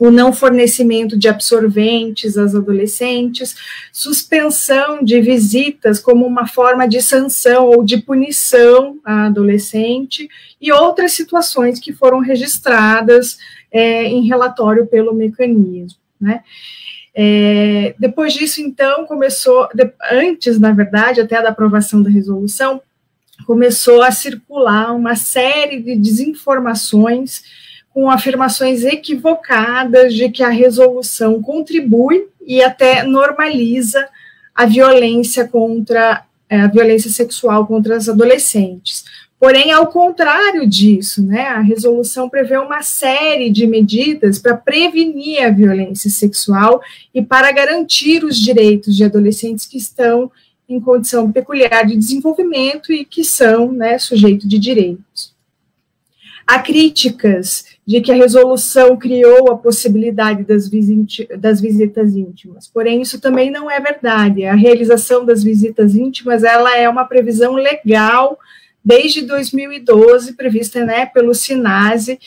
o 0.00 0.10
não 0.10 0.32
fornecimento 0.32 1.14
de 1.14 1.28
absorventes 1.28 2.38
às 2.38 2.54
adolescentes, 2.54 3.54
suspensão 3.92 5.04
de 5.04 5.20
visitas 5.20 6.00
como 6.00 6.26
uma 6.26 6.46
forma 6.46 6.88
de 6.88 7.02
sanção 7.02 7.66
ou 7.66 7.84
de 7.84 7.98
punição 7.98 8.98
à 9.04 9.26
adolescente, 9.26 10.26
e 10.58 10.72
outras 10.72 11.12
situações 11.12 11.78
que 11.78 11.92
foram 11.92 12.20
registradas 12.20 13.36
é, 13.70 14.04
em 14.06 14.26
relatório 14.26 14.86
pelo 14.86 15.12
mecanismo. 15.12 15.98
Né? 16.18 16.42
É, 17.14 17.94
depois 17.98 18.32
disso, 18.32 18.62
então, 18.62 19.04
começou, 19.04 19.68
de, 19.74 19.92
antes, 20.10 20.58
na 20.58 20.72
verdade, 20.72 21.20
até 21.20 21.42
da 21.42 21.50
aprovação 21.50 22.02
da 22.02 22.08
resolução, 22.08 22.80
começou 23.46 24.00
a 24.00 24.10
circular 24.10 24.96
uma 24.96 25.14
série 25.14 25.78
de 25.82 25.94
desinformações 25.94 27.42
com 27.92 28.10
afirmações 28.10 28.84
equivocadas 28.84 30.14
de 30.14 30.30
que 30.30 30.42
a 30.42 30.48
resolução 30.48 31.42
contribui 31.42 32.28
e 32.40 32.62
até 32.62 33.02
normaliza 33.02 34.08
a 34.54 34.66
violência 34.66 35.46
contra 35.46 36.24
é, 36.48 36.60
a 36.60 36.66
violência 36.66 37.08
sexual 37.10 37.66
contra 37.66 37.96
as 37.96 38.08
adolescentes. 38.08 39.04
Porém, 39.38 39.72
ao 39.72 39.86
contrário 39.86 40.68
disso, 40.68 41.22
né, 41.24 41.46
a 41.46 41.60
resolução 41.60 42.28
prevê 42.28 42.58
uma 42.58 42.82
série 42.82 43.48
de 43.48 43.66
medidas 43.66 44.38
para 44.38 44.56
prevenir 44.56 45.42
a 45.42 45.48
violência 45.48 46.10
sexual 46.10 46.82
e 47.14 47.22
para 47.22 47.50
garantir 47.52 48.22
os 48.22 48.36
direitos 48.36 48.94
de 48.94 49.04
adolescentes 49.04 49.64
que 49.64 49.78
estão 49.78 50.30
em 50.68 50.78
condição 50.78 51.32
peculiar 51.32 51.86
de 51.86 51.96
desenvolvimento 51.96 52.92
e 52.92 53.04
que 53.04 53.24
são 53.24 53.72
né, 53.72 53.98
sujeito 53.98 54.46
de 54.46 54.58
direitos. 54.58 55.34
Há 56.46 56.58
críticas 56.58 57.64
de 57.86 58.00
que 58.00 58.12
a 58.12 58.14
resolução 58.14 58.96
criou 58.96 59.50
a 59.50 59.56
possibilidade 59.56 60.44
das, 60.44 60.70
das, 61.38 61.60
visitas 61.60 62.14
íntimas. 62.14 62.68
Porém, 62.68 63.02
isso 63.02 63.20
também 63.20 63.50
não 63.50 63.70
é 63.70 63.80
verdade. 63.80 64.44
A 64.44 64.54
realização 64.54 65.24
das 65.24 65.42
visitas 65.42 65.94
íntimas 65.94 66.44
ela 66.44 66.76
é 66.76 66.88
uma 66.88 67.04
previsão 67.04 67.54
legal 67.54 68.38
desde 68.84 69.22
2012, 69.22 70.34
prevista 70.34 70.84
né, 70.84 71.06
pelo 71.06 71.34
SINASE, 71.34 72.18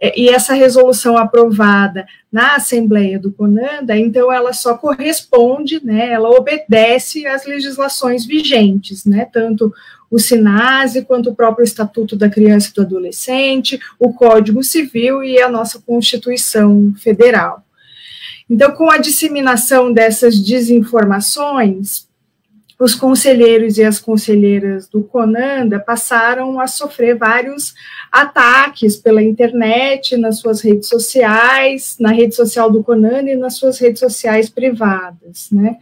é, 0.00 0.20
e 0.20 0.28
essa 0.28 0.52
resolução 0.52 1.16
aprovada 1.16 2.06
na 2.30 2.56
Assembleia 2.56 3.18
do 3.18 3.32
CONANDA, 3.32 3.96
então 3.96 4.32
ela 4.32 4.52
só 4.52 4.76
corresponde, 4.76 5.80
né, 5.84 6.10
ela 6.10 6.30
obedece 6.30 7.26
às 7.26 7.46
legislações 7.46 8.26
vigentes, 8.26 9.04
né, 9.04 9.26
tanto 9.32 9.72
o 10.14 10.18
SINASE 10.20 11.04
quanto 11.04 11.30
o 11.30 11.34
próprio 11.34 11.64
Estatuto 11.64 12.14
da 12.14 12.30
Criança 12.30 12.68
e 12.70 12.74
do 12.74 12.82
Adolescente, 12.82 13.80
o 13.98 14.12
Código 14.12 14.62
Civil 14.62 15.24
e 15.24 15.42
a 15.42 15.48
nossa 15.48 15.80
Constituição 15.80 16.94
Federal. 16.96 17.64
Então, 18.48 18.70
com 18.70 18.88
a 18.88 18.98
disseminação 18.98 19.92
dessas 19.92 20.38
desinformações, 20.38 22.06
os 22.78 22.94
conselheiros 22.94 23.76
e 23.76 23.82
as 23.82 23.98
conselheiras 23.98 24.86
do 24.86 25.02
Conanda 25.02 25.80
passaram 25.80 26.60
a 26.60 26.68
sofrer 26.68 27.16
vários 27.16 27.74
ataques 28.12 28.96
pela 28.96 29.22
internet, 29.22 30.16
nas 30.16 30.38
suas 30.38 30.60
redes 30.60 30.88
sociais, 30.88 31.96
na 31.98 32.12
rede 32.12 32.36
social 32.36 32.70
do 32.70 32.84
Conanda 32.84 33.30
e 33.30 33.36
nas 33.36 33.56
suas 33.56 33.80
redes 33.80 33.98
sociais 33.98 34.48
privadas, 34.48 35.48
né? 35.50 35.76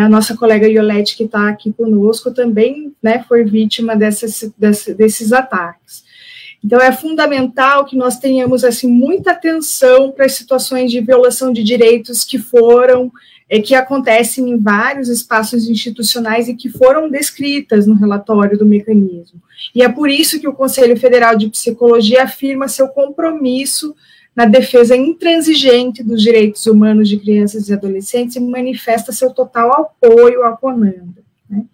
A 0.00 0.08
nossa 0.08 0.36
colega 0.36 0.68
Iolete, 0.68 1.16
que 1.16 1.24
está 1.24 1.48
aqui 1.48 1.72
conosco, 1.72 2.32
também 2.32 2.92
né, 3.02 3.24
foi 3.28 3.44
vítima 3.44 3.94
dessas, 3.94 4.52
desses 4.96 5.32
ataques. 5.32 6.04
Então, 6.64 6.80
é 6.80 6.90
fundamental 6.90 7.84
que 7.84 7.96
nós 7.96 8.18
tenhamos 8.18 8.64
assim 8.64 8.88
muita 8.88 9.32
atenção 9.32 10.10
para 10.10 10.24
as 10.24 10.32
situações 10.32 10.90
de 10.90 11.00
violação 11.00 11.52
de 11.52 11.62
direitos 11.62 12.24
que 12.24 12.38
foram 12.38 13.12
é, 13.48 13.60
que 13.60 13.74
acontecem 13.74 14.48
em 14.50 14.58
vários 14.58 15.08
espaços 15.08 15.68
institucionais 15.68 16.48
e 16.48 16.54
que 16.54 16.70
foram 16.70 17.10
descritas 17.10 17.86
no 17.86 17.94
relatório 17.94 18.58
do 18.58 18.64
mecanismo. 18.64 19.40
E 19.74 19.82
é 19.82 19.88
por 19.88 20.08
isso 20.08 20.40
que 20.40 20.48
o 20.48 20.54
Conselho 20.54 20.96
Federal 20.96 21.36
de 21.36 21.50
Psicologia 21.50 22.24
afirma 22.24 22.68
seu 22.68 22.88
compromisso 22.88 23.94
na 24.34 24.46
defesa 24.46 24.96
intransigente 24.96 26.02
dos 26.02 26.22
direitos 26.22 26.66
humanos 26.66 27.08
de 27.08 27.18
crianças 27.18 27.68
e 27.68 27.72
adolescentes 27.72 28.36
e 28.36 28.40
manifesta 28.40 29.12
seu 29.12 29.30
total 29.30 29.72
apoio 29.72 30.42
à 30.44 30.56
CONANDA. 30.56 31.22
Né? 31.48 31.64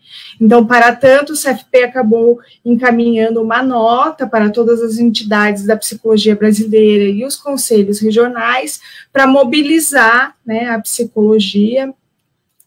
Então, 0.41 0.67
para 0.67 0.95
tanto, 0.95 1.33
o 1.33 1.37
CFP 1.37 1.85
acabou 1.85 2.39
encaminhando 2.65 3.41
uma 3.41 3.63
nota 3.63 4.27
para 4.27 4.51
todas 4.51 4.83
as 4.83 4.99
entidades 4.99 5.65
da 5.65 5.77
psicologia 5.77 6.37
brasileira 6.37 7.05
e 7.05 7.25
os 7.25 7.37
conselhos 7.37 8.01
regionais 8.01 8.81
para 9.13 9.27
mobilizar 9.27 10.37
né, 10.45 10.69
a 10.69 10.81
psicologia 10.81 11.93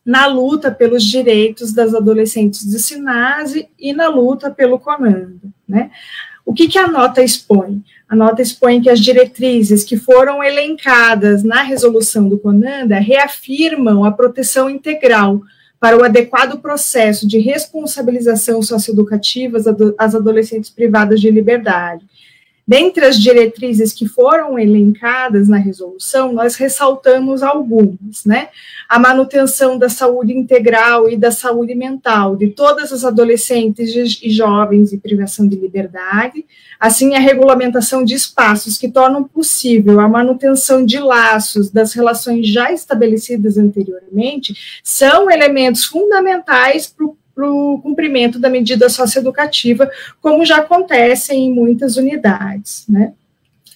na 0.05 0.25
luta 0.25 0.71
pelos 0.71 1.03
direitos 1.03 1.71
das 1.71 1.93
adolescentes 1.93 2.65
do 2.65 2.77
SINASE 2.77 3.69
e 3.79 3.93
na 3.93 4.09
luta 4.09 4.51
pelo 4.51 4.79
comando. 4.79 5.39
Né? 5.67 5.91
O 6.45 6.53
que, 6.53 6.67
que 6.67 6.77
a 6.77 6.87
nota 6.87 7.23
expõe? 7.23 7.81
A 8.09 8.15
nota 8.15 8.41
expõe 8.41 8.81
que 8.81 8.89
as 8.89 8.99
diretrizes 8.99 9.83
que 9.83 9.97
foram 9.97 10.43
elencadas 10.43 11.43
na 11.43 11.63
resolução 11.63 12.29
do 12.29 12.37
CONANDA 12.37 12.99
reafirmam 12.99 14.03
a 14.03 14.11
proteção 14.11 14.69
integral 14.69 15.41
para 15.79 15.97
o 15.97 16.03
adequado 16.03 16.61
processo 16.61 17.27
de 17.27 17.39
responsabilização 17.39 18.61
socioeducativa 18.61 19.57
às 19.97 20.15
adolescentes 20.15 20.69
privadas 20.69 21.19
de 21.19 21.29
liberdade. 21.29 22.05
Dentre 22.65 23.05
as 23.05 23.17
diretrizes 23.17 23.91
que 23.91 24.07
foram 24.07 24.57
elencadas 24.57 25.49
na 25.49 25.57
resolução, 25.57 26.31
nós 26.31 26.55
ressaltamos 26.55 27.43
algumas, 27.43 28.23
né? 28.25 28.47
A 28.87 28.97
manutenção 28.97 29.77
da 29.77 29.89
saúde 29.89 30.31
integral 30.31 31.09
e 31.09 31.17
da 31.17 31.29
saúde 31.29 31.75
mental 31.75 32.37
de 32.37 32.47
todas 32.47 32.93
as 32.93 33.03
adolescentes 33.03 33.93
e 34.21 34.29
jovens 34.29 34.93
em 34.93 34.99
privação 34.99 35.45
de 35.45 35.57
liberdade, 35.57 36.45
assim 36.79 37.15
a 37.15 37.19
regulamentação 37.19 38.03
de 38.03 38.13
espaços 38.13 38.77
que 38.77 38.89
tornam 38.89 39.25
possível 39.25 39.99
a 39.99 40.07
manutenção 40.07 40.85
de 40.85 40.99
laços 40.99 41.69
das 41.69 41.91
relações 41.91 42.47
já 42.47 42.71
estabelecidas 42.71 43.57
anteriormente, 43.57 44.81
são 44.81 45.29
elementos 45.29 45.83
fundamentais 45.83 46.87
para 46.87 47.05
o 47.05 47.17
para 47.35 47.49
o 47.49 47.79
cumprimento 47.81 48.39
da 48.39 48.49
medida 48.49 48.89
socioeducativa, 48.89 49.89
como 50.21 50.45
já 50.45 50.57
acontece 50.57 51.33
em 51.33 51.53
muitas 51.53 51.97
unidades. 51.97 52.85
Né? 52.87 53.13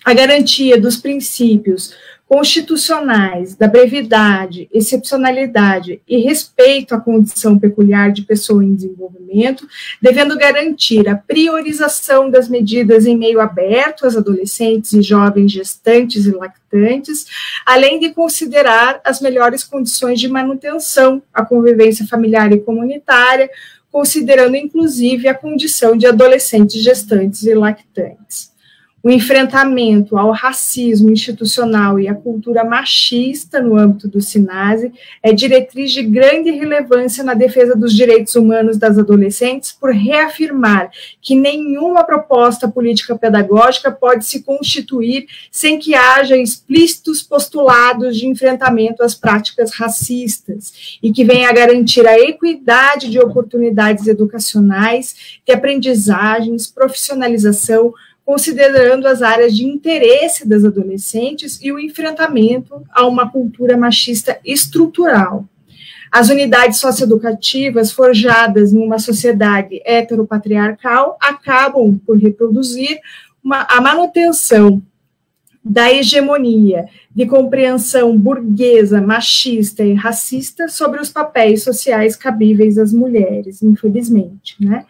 A 0.06 0.14
garantia 0.14 0.80
dos 0.80 0.98
princípios 0.98 1.94
constitucionais 2.28 3.56
da 3.56 3.70
brevidade, 3.70 4.68
excepcionalidade 4.74 6.02
e 6.06 6.18
respeito 6.18 6.94
à 6.94 7.00
condição 7.00 7.58
peculiar 7.58 8.12
de 8.12 8.24
pessoa 8.24 8.64
em 8.64 8.76
desenvolvimento, 8.76 9.66
devendo 10.02 10.38
garantir 10.38 11.08
a 11.08 11.16
priorização 11.16 12.30
das 12.30 12.50
medidas 12.50 13.06
em 13.06 13.18
meio 13.18 13.40
aberto 13.40 14.06
às 14.06 14.18
adolescentes 14.18 14.92
e 14.92 15.02
jovens 15.02 15.54
gestantes 15.54 16.26
e 16.26 16.32
lactantes, 16.32 17.26
além 17.66 17.98
de 17.98 18.10
considerar 18.10 19.00
as 19.06 19.22
melhores 19.22 19.64
condições 19.64 20.20
de 20.20 20.28
manutenção, 20.28 21.24
a 21.34 21.46
convivência 21.46 22.06
familiar 22.06 22.52
e 22.52 22.60
comunitária, 22.60 23.50
considerando 23.90 24.58
inclusive 24.58 25.30
a 25.30 25.34
condição 25.34 25.96
de 25.96 26.06
adolescentes 26.06 26.84
gestantes 26.84 27.44
e 27.44 27.54
lactantes 27.54 28.57
o 29.08 29.10
enfrentamento 29.10 30.18
ao 30.18 30.32
racismo 30.32 31.10
institucional 31.10 31.98
e 31.98 32.10
à 32.10 32.14
cultura 32.14 32.66
machista 32.66 33.62
no 33.62 33.78
âmbito 33.78 34.06
do 34.06 34.20
SINASE 34.20 34.92
é 35.24 35.32
diretriz 35.32 35.94
de 35.94 36.04
grande 36.04 36.52
relevância 36.52 37.24
na 37.24 37.34
defesa 37.34 37.74
dos 37.74 37.94
direitos 37.94 38.36
humanos 38.36 38.76
das 38.76 38.98
adolescentes, 38.98 39.72
por 39.72 39.92
reafirmar 39.92 40.92
que 41.22 41.38
nenhuma 41.38 42.04
proposta 42.04 42.68
política 42.68 43.18
pedagógica 43.18 43.90
pode 43.94 44.26
se 44.26 44.44
constituir 44.44 45.26
sem 45.50 45.80
que 45.80 45.96
haja 45.96 46.36
explícitos 46.36 47.24
postulados 47.24 48.18
de 48.18 48.28
enfrentamento 48.28 49.02
às 49.04 49.16
práticas 49.16 49.74
racistas 49.74 50.98
e 51.02 51.14
que 51.14 51.24
venha 51.24 51.50
a 51.50 51.54
garantir 51.54 52.06
a 52.06 52.20
equidade 52.20 53.10
de 53.10 53.20
oportunidades 53.20 54.06
educacionais, 54.06 55.40
de 55.48 55.54
aprendizagens, 55.54 56.68
profissionalização, 56.68 57.94
considerando 58.28 59.08
as 59.08 59.22
áreas 59.22 59.56
de 59.56 59.64
interesse 59.64 60.46
das 60.46 60.66
adolescentes 60.66 61.62
e 61.62 61.72
o 61.72 61.80
enfrentamento 61.80 62.84
a 62.92 63.08
uma 63.08 63.32
cultura 63.32 63.78
machista 63.78 64.38
estrutural. 64.44 65.46
As 66.12 66.28
unidades 66.28 66.78
socioeducativas 66.78 67.90
forjadas 67.90 68.74
em 68.74 68.80
uma 68.80 69.00
sociedade 69.00 69.82
heteropatriarcal 69.86 71.18
acabam 71.22 71.98
por 72.06 72.18
reproduzir 72.18 73.00
uma, 73.42 73.66
a 73.70 73.80
manutenção 73.80 74.82
da 75.64 75.90
hegemonia 75.90 76.86
de 77.16 77.26
compreensão 77.26 78.18
burguesa, 78.18 79.00
machista 79.00 79.86
e 79.86 79.94
racista 79.94 80.68
sobre 80.68 81.00
os 81.00 81.10
papéis 81.10 81.64
sociais 81.64 82.18
cabíveis 82.18 82.78
às 82.78 82.92
mulheres, 82.92 83.64
infelizmente, 83.64 84.58
né? 84.60 84.86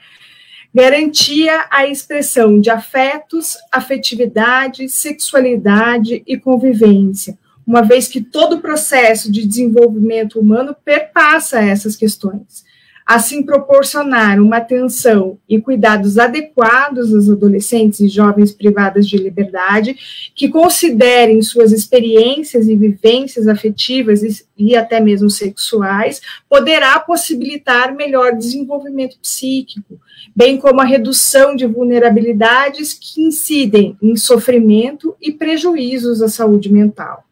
Garantia 0.74 1.66
a 1.72 1.88
expressão 1.88 2.60
de 2.60 2.70
afetos, 2.70 3.56
afetividade, 3.72 4.90
sexualidade 4.90 6.24
e 6.28 6.38
convivência, 6.38 7.38
uma 7.66 7.82
vez 7.82 8.08
que 8.08 8.22
todo 8.22 8.58
o 8.58 8.62
processo 8.62 9.32
de 9.32 9.46
desenvolvimento 9.46 10.40
humano 10.40 10.76
perpassa 10.86 11.60
essas 11.60 11.96
questões 11.96 12.67
assim 13.08 13.42
proporcionar 13.42 14.38
uma 14.42 14.58
atenção 14.58 15.38
e 15.48 15.62
cuidados 15.62 16.18
adequados 16.18 17.16
às 17.16 17.30
adolescentes 17.30 18.02
e 18.02 18.10
jovens 18.10 18.52
privadas 18.52 19.08
de 19.08 19.16
liberdade, 19.16 19.96
que 20.36 20.50
considerem 20.50 21.42
suas 21.42 21.72
experiências 21.72 22.68
e 22.68 22.76
vivências 22.76 23.48
afetivas 23.48 24.24
e, 24.24 24.46
e 24.58 24.76
até 24.76 25.00
mesmo 25.00 25.30
sexuais, 25.30 26.20
poderá 26.50 27.00
possibilitar 27.00 27.96
melhor 27.96 28.36
desenvolvimento 28.36 29.18
psíquico, 29.20 29.98
bem 30.36 30.58
como 30.58 30.82
a 30.82 30.86
redução 30.86 31.56
de 31.56 31.66
vulnerabilidades 31.66 32.94
que 32.94 33.22
incidem 33.22 33.96
em 34.02 34.18
sofrimento 34.18 35.16
e 35.22 35.32
prejuízos 35.32 36.22
à 36.22 36.28
saúde 36.28 36.70
mental. 36.70 37.24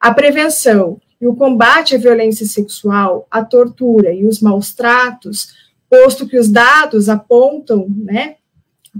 A 0.00 0.14
prevenção 0.14 0.98
e 1.24 1.26
o 1.26 1.34
combate 1.34 1.94
à 1.94 1.98
violência 1.98 2.44
sexual, 2.44 3.26
à 3.30 3.42
tortura 3.42 4.12
e 4.12 4.26
os 4.26 4.42
maus 4.42 4.74
tratos, 4.74 5.54
posto 5.88 6.28
que 6.28 6.38
os 6.38 6.50
dados 6.50 7.08
apontam, 7.08 7.86
né, 7.88 8.36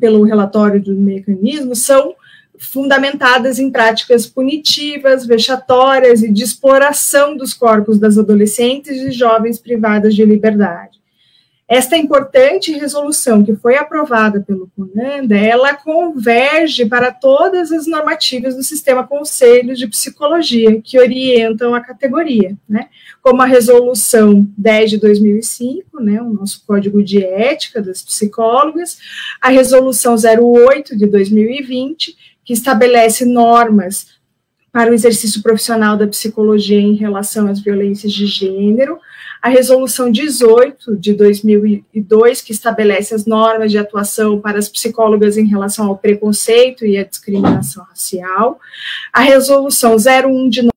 pelo 0.00 0.22
relatório 0.24 0.82
do 0.82 0.96
mecanismo, 0.96 1.76
são 1.76 2.14
fundamentadas 2.58 3.58
em 3.58 3.70
práticas 3.70 4.26
punitivas, 4.26 5.26
vexatórias 5.26 6.22
e 6.22 6.32
de 6.32 6.42
exploração 6.42 7.36
dos 7.36 7.52
corpos 7.52 7.98
das 7.98 8.16
adolescentes 8.16 9.02
e 9.02 9.10
jovens 9.10 9.58
privadas 9.58 10.14
de 10.14 10.24
liberdade. 10.24 10.98
Esta 11.66 11.96
importante 11.96 12.72
resolução 12.72 13.42
que 13.42 13.56
foi 13.56 13.76
aprovada 13.76 14.40
pelo 14.40 14.70
CONANDA, 14.76 15.36
ela 15.36 15.74
converge 15.74 16.84
para 16.84 17.10
todas 17.10 17.72
as 17.72 17.86
normativas 17.86 18.54
do 18.54 18.62
sistema 18.62 19.06
Conselho 19.06 19.74
de 19.74 19.86
Psicologia 19.86 20.80
que 20.82 20.98
orientam 20.98 21.74
a 21.74 21.80
categoria, 21.80 22.54
né? 22.68 22.88
Como 23.22 23.40
a 23.40 23.46
resolução 23.46 24.46
10 24.58 24.90
de 24.90 24.96
2005, 24.98 26.02
né, 26.02 26.20
o 26.20 26.30
nosso 26.30 26.62
Código 26.66 27.02
de 27.02 27.24
Ética 27.24 27.80
das 27.80 28.02
Psicólogas, 28.02 28.98
a 29.40 29.48
resolução 29.48 30.14
08 30.14 30.94
de 30.94 31.06
2020, 31.06 32.14
que 32.44 32.52
estabelece 32.52 33.24
normas 33.24 34.13
para 34.74 34.90
o 34.90 34.94
exercício 34.94 35.40
profissional 35.40 35.96
da 35.96 36.04
psicologia 36.04 36.80
em 36.80 36.94
relação 36.94 37.46
às 37.46 37.60
violências 37.60 38.12
de 38.12 38.26
gênero, 38.26 38.98
a 39.40 39.48
Resolução 39.48 40.10
18 40.10 40.96
de 40.96 41.14
2002, 41.14 42.40
que 42.40 42.50
estabelece 42.50 43.14
as 43.14 43.24
normas 43.24 43.70
de 43.70 43.78
atuação 43.78 44.40
para 44.40 44.58
as 44.58 44.68
psicólogas 44.68 45.36
em 45.36 45.46
relação 45.46 45.86
ao 45.86 45.96
preconceito 45.96 46.84
e 46.84 46.98
à 46.98 47.04
discriminação 47.04 47.84
racial, 47.84 48.58
a 49.12 49.20
Resolução 49.20 49.94
01 49.94 50.48
de 50.48 50.68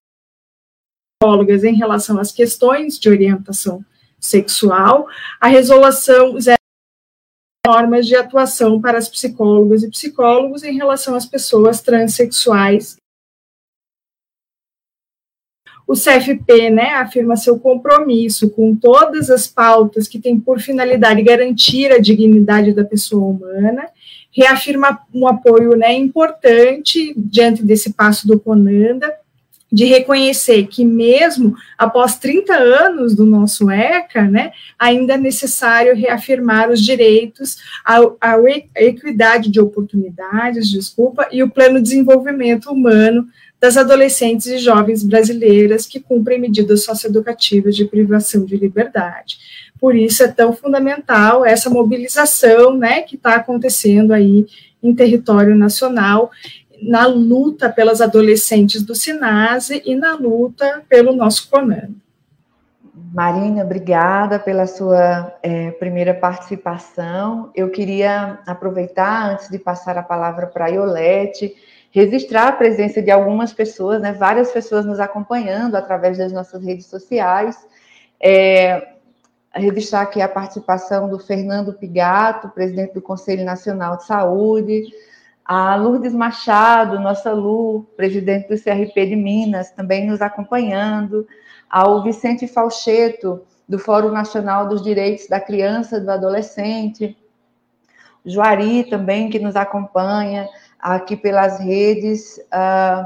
psicólogas 1.20 1.64
em 1.64 1.74
relação 1.74 2.20
às 2.20 2.32
questões 2.32 3.00
de 3.00 3.10
orientação 3.10 3.84
sexual, 4.20 5.08
a 5.42 5.48
Resolução 5.48 6.40
0 6.40 6.56
normas 7.66 8.06
de 8.06 8.16
atuação 8.16 8.80
para 8.80 9.00
as 9.00 9.10
psicólogas 9.10 9.82
e 9.82 9.90
psicólogos 9.90 10.62
em 10.62 10.78
relação 10.78 11.16
às 11.16 11.26
pessoas 11.26 11.82
transexuais 11.82 12.96
o 15.88 15.94
CFP 15.94 16.70
né, 16.70 16.96
afirma 16.96 17.38
seu 17.38 17.58
compromisso 17.58 18.50
com 18.50 18.76
todas 18.76 19.30
as 19.30 19.48
pautas 19.48 20.06
que 20.06 20.20
têm 20.20 20.38
por 20.38 20.60
finalidade 20.60 21.24
garantir 21.24 21.92
a 21.94 21.98
dignidade 21.98 22.74
da 22.74 22.84
pessoa 22.84 23.26
humana, 23.26 23.88
reafirma 24.30 25.00
um 25.14 25.26
apoio 25.26 25.78
né, 25.78 25.94
importante 25.94 27.14
diante 27.16 27.64
desse 27.64 27.94
passo 27.94 28.28
do 28.28 28.38
CONANDA, 28.38 29.12
de 29.72 29.84
reconhecer 29.86 30.68
que 30.68 30.86
mesmo 30.86 31.54
após 31.78 32.18
30 32.18 32.54
anos 32.54 33.16
do 33.16 33.26
nosso 33.26 33.70
ECA, 33.70 34.24
né, 34.24 34.52
ainda 34.80 35.16
é 35.16 35.18
necessário 35.18 35.96
reafirmar 35.96 36.70
os 36.70 36.82
direitos 36.82 37.58
à, 37.84 38.00
à 38.22 38.38
equidade 38.78 39.50
de 39.50 39.60
oportunidades, 39.60 40.70
desculpa, 40.70 41.28
e 41.32 41.44
o 41.44 41.50
pleno 41.50 41.82
desenvolvimento 41.82 42.72
humano 42.72 43.28
das 43.60 43.76
adolescentes 43.76 44.48
e 44.48 44.58
jovens 44.58 45.04
brasileiras 45.04 45.86
que 45.86 46.00
cumprem 46.00 46.40
medidas 46.40 46.84
socioeducativas 46.84 47.76
de 47.76 47.86
privação 47.86 48.46
de 48.46 48.56
liberdade. 48.56 49.38
Por 49.80 49.96
isso 49.96 50.24
é 50.24 50.28
tão 50.28 50.54
fundamental 50.54 51.46
essa 51.46 51.70
mobilização, 51.70 52.78
né, 52.78 53.02
que 53.02 53.16
está 53.16 53.36
acontecendo 53.36 54.12
aí 54.14 54.48
em 54.82 54.94
território 54.94 55.56
nacional, 55.56 56.32
na 56.82 57.08
luta 57.08 57.70
pelas 57.70 58.02
adolescentes 58.02 58.84
do 58.84 58.94
SINASE 58.94 59.82
e 59.86 59.96
na 59.96 60.16
luta 60.16 60.84
pelo 60.88 61.16
nosso 61.16 61.50
CONAN. 61.50 61.90
Marina, 63.14 63.64
obrigada 63.64 64.38
pela 64.38 64.68
sua 64.68 65.34
é, 65.42 65.72
primeira 65.72 66.14
participação. 66.14 67.50
Eu 67.56 67.70
queria 67.70 68.40
aproveitar, 68.46 69.32
antes 69.32 69.50
de 69.50 69.58
passar 69.58 69.98
a 69.98 70.04
palavra 70.04 70.46
para 70.46 70.66
a 70.66 70.68
Iolete, 70.68 71.56
registrar 71.98 72.50
a 72.50 72.52
presença 72.52 73.02
de 73.02 73.10
algumas 73.10 73.52
pessoas, 73.52 74.00
né, 74.00 74.14
várias 74.14 74.52
pessoas 74.52 74.86
nos 74.86 75.00
acompanhando 75.00 75.74
através 75.74 76.20
das 76.20 76.32
nossas 76.32 76.64
redes 76.64 76.86
sociais. 76.86 77.58
É, 78.22 78.94
registrar 79.52 80.02
aqui 80.02 80.22
a 80.22 80.30
participação 80.30 81.10
do 81.10 81.18
Fernando 81.18 81.74
Pigato, 81.74 82.50
presidente 82.50 82.94
do 82.94 83.02
Conselho 83.02 83.44
Nacional 83.44 83.98
de 83.98 84.06
Saúde, 84.06 84.84
a 85.44 85.76
Lourdes 85.76 86.14
Machado, 86.14 87.00
nossa 87.00 87.32
Lu, 87.32 87.88
presidente 87.98 88.48
do 88.48 88.62
CRP 88.62 89.08
de 89.08 89.16
Minas, 89.16 89.72
também 89.72 90.06
nos 90.06 90.22
acompanhando, 90.22 91.28
ao 91.68 92.04
Vicente 92.04 92.48
Falcheto, 92.48 93.42
do 93.68 93.80
Fórum 93.80 94.12
Nacional 94.12 94.68
dos 94.68 94.84
Direitos 94.84 95.28
da 95.28 95.40
Criança 95.40 95.98
e 95.98 96.02
do 96.02 96.12
Adolescente, 96.12 97.18
Juari 98.24 98.84
também, 98.84 99.30
que 99.30 99.40
nos 99.40 99.56
acompanha, 99.56 100.48
aqui 100.80 101.16
pelas 101.16 101.60
redes. 101.60 102.38
Uh, 102.54 103.06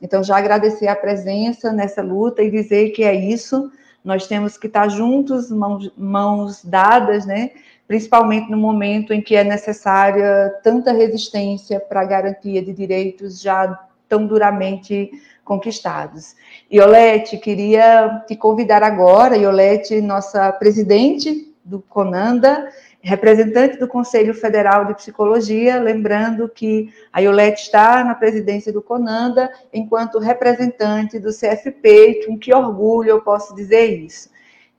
então, 0.00 0.22
já 0.22 0.36
agradecer 0.36 0.88
a 0.88 0.96
presença 0.96 1.72
nessa 1.72 2.02
luta 2.02 2.42
e 2.42 2.50
dizer 2.50 2.90
que 2.90 3.04
é 3.04 3.14
isso, 3.14 3.70
nós 4.04 4.26
temos 4.26 4.58
que 4.58 4.66
estar 4.66 4.88
juntos, 4.88 5.50
mãos, 5.50 5.92
mãos 5.96 6.64
dadas, 6.64 7.24
né? 7.24 7.50
principalmente 7.86 8.50
no 8.50 8.56
momento 8.56 9.12
em 9.12 9.20
que 9.20 9.36
é 9.36 9.44
necessária 9.44 10.50
tanta 10.62 10.92
resistência 10.92 11.78
para 11.78 12.00
a 12.00 12.04
garantia 12.04 12.62
de 12.62 12.72
direitos 12.72 13.40
já 13.40 13.78
tão 14.08 14.26
duramente 14.26 15.10
conquistados. 15.44 16.34
Iolete, 16.72 17.38
queria 17.38 18.24
te 18.26 18.36
convidar 18.36 18.82
agora, 18.82 19.36
Iolete, 19.36 20.00
nossa 20.00 20.50
presidente 20.52 21.54
do 21.64 21.80
CONANDA, 21.80 22.68
representante 23.02 23.78
do 23.78 23.88
Conselho 23.88 24.32
Federal 24.32 24.84
de 24.84 24.94
Psicologia, 24.94 25.80
lembrando 25.80 26.48
que 26.48 26.92
a 27.12 27.20
Iolete 27.20 27.62
está 27.62 28.04
na 28.04 28.14
presidência 28.14 28.72
do 28.72 28.80
CONANDA 28.80 29.50
enquanto 29.72 30.20
representante 30.20 31.18
do 31.18 31.30
CFP, 31.30 32.26
com 32.26 32.38
que 32.38 32.54
orgulho 32.54 33.10
eu 33.10 33.20
posso 33.20 33.54
dizer 33.54 33.98
isso. 33.98 34.30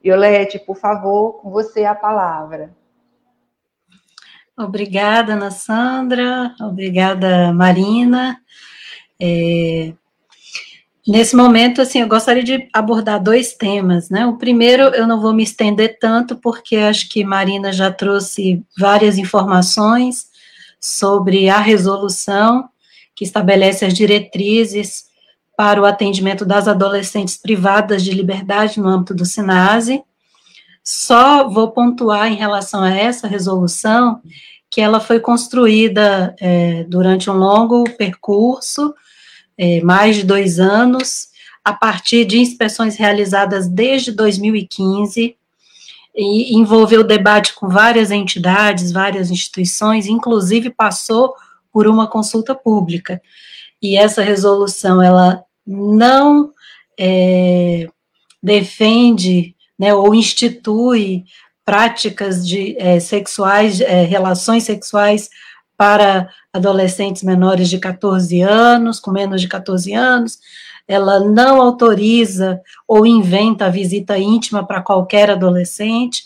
Iolete, 0.02 0.58
por 0.58 0.76
favor, 0.76 1.34
com 1.34 1.50
você 1.50 1.84
a 1.84 1.94
palavra. 1.94 2.74
Obrigada, 4.56 5.34
Ana 5.34 5.50
Sandra, 5.50 6.54
obrigada, 6.60 7.52
Marina. 7.52 8.38
É, 9.20 9.92
Nesse 11.06 11.36
momento, 11.36 11.82
assim, 11.82 12.00
eu 12.00 12.08
gostaria 12.08 12.42
de 12.42 12.66
abordar 12.72 13.22
dois 13.22 13.52
temas, 13.52 14.08
né? 14.08 14.24
O 14.26 14.38
primeiro, 14.38 14.84
eu 14.84 15.06
não 15.06 15.20
vou 15.20 15.34
me 15.34 15.42
estender 15.42 15.98
tanto, 15.98 16.34
porque 16.36 16.76
acho 16.76 17.10
que 17.10 17.22
Marina 17.22 17.70
já 17.72 17.92
trouxe 17.92 18.64
várias 18.78 19.18
informações 19.18 20.28
sobre 20.80 21.50
a 21.50 21.58
resolução 21.58 22.70
que 23.14 23.22
estabelece 23.22 23.84
as 23.84 23.92
diretrizes 23.92 25.04
para 25.54 25.80
o 25.80 25.84
atendimento 25.84 26.44
das 26.44 26.66
adolescentes 26.66 27.36
privadas 27.36 28.02
de 28.02 28.10
liberdade 28.10 28.80
no 28.80 28.88
âmbito 28.88 29.14
do 29.14 29.26
SINASE. 29.26 30.02
Só 30.82 31.48
vou 31.48 31.70
pontuar 31.70 32.32
em 32.32 32.36
relação 32.36 32.82
a 32.82 32.90
essa 32.90 33.28
resolução 33.28 34.22
que 34.70 34.80
ela 34.80 35.00
foi 35.00 35.20
construída 35.20 36.34
é, 36.40 36.84
durante 36.84 37.30
um 37.30 37.34
longo 37.34 37.84
percurso 37.96 38.94
é, 39.56 39.80
mais 39.80 40.16
de 40.16 40.24
dois 40.24 40.58
anos, 40.58 41.28
a 41.64 41.72
partir 41.72 42.24
de 42.24 42.38
inspeções 42.38 42.96
realizadas 42.96 43.68
desde 43.68 44.12
2015, 44.12 45.36
e 46.16 46.56
envolveu 46.56 47.02
debate 47.02 47.54
com 47.54 47.68
várias 47.68 48.10
entidades, 48.10 48.92
várias 48.92 49.30
instituições, 49.30 50.06
inclusive 50.06 50.70
passou 50.70 51.34
por 51.72 51.88
uma 51.88 52.06
consulta 52.06 52.54
pública. 52.54 53.20
E 53.82 53.96
essa 53.96 54.22
resolução, 54.22 55.02
ela 55.02 55.44
não 55.66 56.52
é, 56.98 57.88
defende 58.42 59.54
né, 59.78 59.92
ou 59.92 60.14
institui 60.14 61.24
práticas 61.64 62.46
de 62.46 62.76
é, 62.78 63.00
sexuais, 63.00 63.80
é, 63.80 64.04
relações 64.04 64.64
sexuais 64.64 65.28
para 65.76 66.28
adolescentes 66.54 67.24
menores 67.24 67.68
de 67.68 67.78
14 67.78 68.40
anos, 68.40 69.00
com 69.00 69.10
menos 69.10 69.40
de 69.40 69.48
14 69.48 69.92
anos, 69.92 70.38
ela 70.86 71.18
não 71.18 71.60
autoriza 71.60 72.60
ou 72.86 73.04
inventa 73.04 73.66
a 73.66 73.70
visita 73.70 74.16
íntima 74.16 74.64
para 74.64 74.80
qualquer 74.80 75.30
adolescente. 75.30 76.22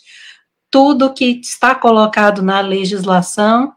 Tudo 0.70 1.14
que 1.14 1.40
está 1.42 1.74
colocado 1.74 2.42
na 2.42 2.60
legislação 2.60 3.72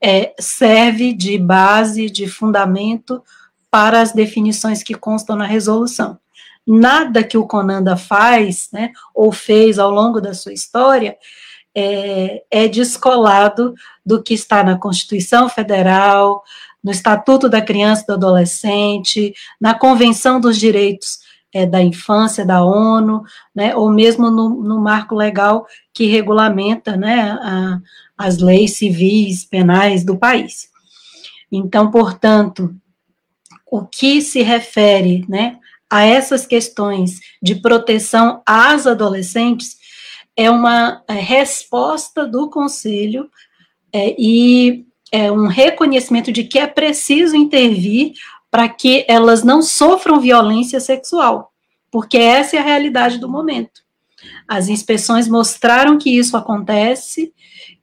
é, 0.00 0.32
serve 0.38 1.12
de 1.12 1.36
base, 1.36 2.08
de 2.08 2.28
fundamento 2.28 3.20
para 3.68 4.00
as 4.00 4.12
definições 4.12 4.84
que 4.84 4.94
constam 4.94 5.34
na 5.34 5.46
resolução. 5.46 6.16
Nada 6.64 7.24
que 7.24 7.36
o 7.36 7.46
Conanda 7.46 7.96
faz, 7.96 8.68
né, 8.72 8.92
ou 9.12 9.32
fez 9.32 9.78
ao 9.78 9.90
longo 9.90 10.20
da 10.20 10.32
sua 10.32 10.52
história, 10.52 11.16
é, 11.78 12.42
é 12.50 12.66
descolado 12.66 13.72
do 14.04 14.20
que 14.20 14.34
está 14.34 14.64
na 14.64 14.76
Constituição 14.76 15.48
Federal, 15.48 16.42
no 16.82 16.90
Estatuto 16.90 17.48
da 17.48 17.62
Criança 17.62 18.02
e 18.02 18.06
do 18.08 18.12
Adolescente, 18.14 19.32
na 19.60 19.74
Convenção 19.74 20.40
dos 20.40 20.58
Direitos 20.58 21.20
é, 21.54 21.64
da 21.64 21.80
Infância 21.80 22.44
da 22.44 22.64
ONU, 22.64 23.22
né, 23.54 23.76
ou 23.76 23.90
mesmo 23.90 24.28
no, 24.28 24.48
no 24.48 24.80
marco 24.80 25.14
legal 25.14 25.66
que 25.94 26.06
regulamenta 26.06 26.96
né, 26.96 27.38
a, 27.40 27.78
as 28.16 28.38
leis 28.38 28.76
civis, 28.76 29.44
penais 29.44 30.04
do 30.04 30.16
país. 30.16 30.68
Então, 31.50 31.92
portanto, 31.92 32.74
o 33.70 33.84
que 33.84 34.20
se 34.20 34.42
refere 34.42 35.24
né, 35.28 35.58
a 35.88 36.04
essas 36.04 36.44
questões 36.44 37.20
de 37.40 37.54
proteção 37.54 38.42
às 38.44 38.86
adolescentes 38.86 39.77
é 40.38 40.48
uma 40.48 41.02
é, 41.08 41.14
resposta 41.14 42.24
do 42.24 42.48
Conselho 42.48 43.28
é, 43.92 44.14
e 44.16 44.86
é 45.10 45.32
um 45.32 45.48
reconhecimento 45.48 46.30
de 46.30 46.44
que 46.44 46.60
é 46.60 46.66
preciso 46.68 47.34
intervir 47.34 48.12
para 48.48 48.68
que 48.68 49.04
elas 49.08 49.42
não 49.42 49.60
sofram 49.60 50.20
violência 50.20 50.78
sexual, 50.78 51.52
porque 51.90 52.16
essa 52.16 52.54
é 52.54 52.60
a 52.60 52.62
realidade 52.62 53.18
do 53.18 53.28
momento. 53.28 53.82
As 54.46 54.68
inspeções 54.68 55.26
mostraram 55.26 55.98
que 55.98 56.16
isso 56.16 56.36
acontece, 56.36 57.34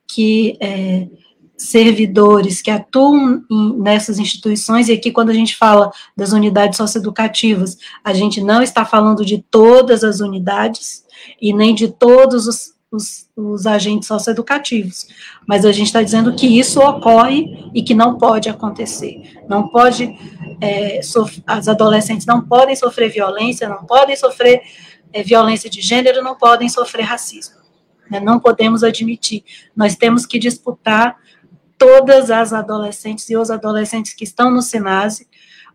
que 0.08 0.58
é, 0.62 1.10
servidores 1.58 2.62
que 2.62 2.70
atuam 2.70 3.44
em, 3.50 3.78
nessas 3.80 4.20
instituições, 4.20 4.89
e 4.89 4.94
aqui 4.94 5.12
quando 5.12 5.30
a 5.30 5.34
gente 5.34 5.56
fala 5.56 5.91
das 6.15 6.32
unidades 6.32 6.78
socioeducativas, 6.78 7.78
a 8.04 8.13
gente 8.13 8.41
não 8.41 8.62
está 8.62 8.84
falando 8.86 9.26
de 9.26 9.39
todas 9.50 10.04
as 10.04 10.20
unidades 10.20 11.06
e 11.41 11.54
nem 11.54 11.74
de 11.74 11.88
todos 11.88 12.48
os, 12.48 12.74
os, 12.91 13.30
os 13.36 13.65
agentes 13.65 14.08
socioeducativos, 14.08 15.08
mas 15.48 15.65
a 15.65 15.72
gente 15.72 15.88
está 15.88 16.02
dizendo 16.02 16.36
que 16.36 16.48
isso 16.48 16.80
ocorre 16.80 17.70
e 17.74 17.82
que 17.82 17.94
não 17.94 18.18
pode 18.18 18.50
acontecer. 18.50 19.39
Não 19.48 19.68
pode, 19.68 20.18
é, 20.60 21.00
as 21.48 21.68
adolescentes 21.68 22.26
não 22.26 22.41
podem 22.41 22.76
sofrer 22.76 23.10
violência, 23.10 23.70
não 23.70 23.86
podem 23.86 24.15
sofrer 24.15 24.62
é, 25.13 25.24
violência 25.24 25.70
de 25.70 25.82
gênero, 25.82 26.22
não 26.22 26.36
podem 26.36 26.68
sofrer 26.68 27.04
racismo. 27.04 27.56
Né? 28.12 28.20
Não 28.20 28.39
podemos 28.39 28.84
admitir. 28.84 29.44
Nós 29.76 29.96
temos 29.96 30.26
que 30.26 30.38
disputar 30.38 31.18
todas 31.78 32.32
as 32.32 32.54
adolescentes 32.54 33.30
e 33.30 33.38
os 33.38 33.50
adolescentes 33.52 34.14
que 34.14 34.24
estão 34.24 34.52
no 34.52 34.62
SINASE 34.62 35.28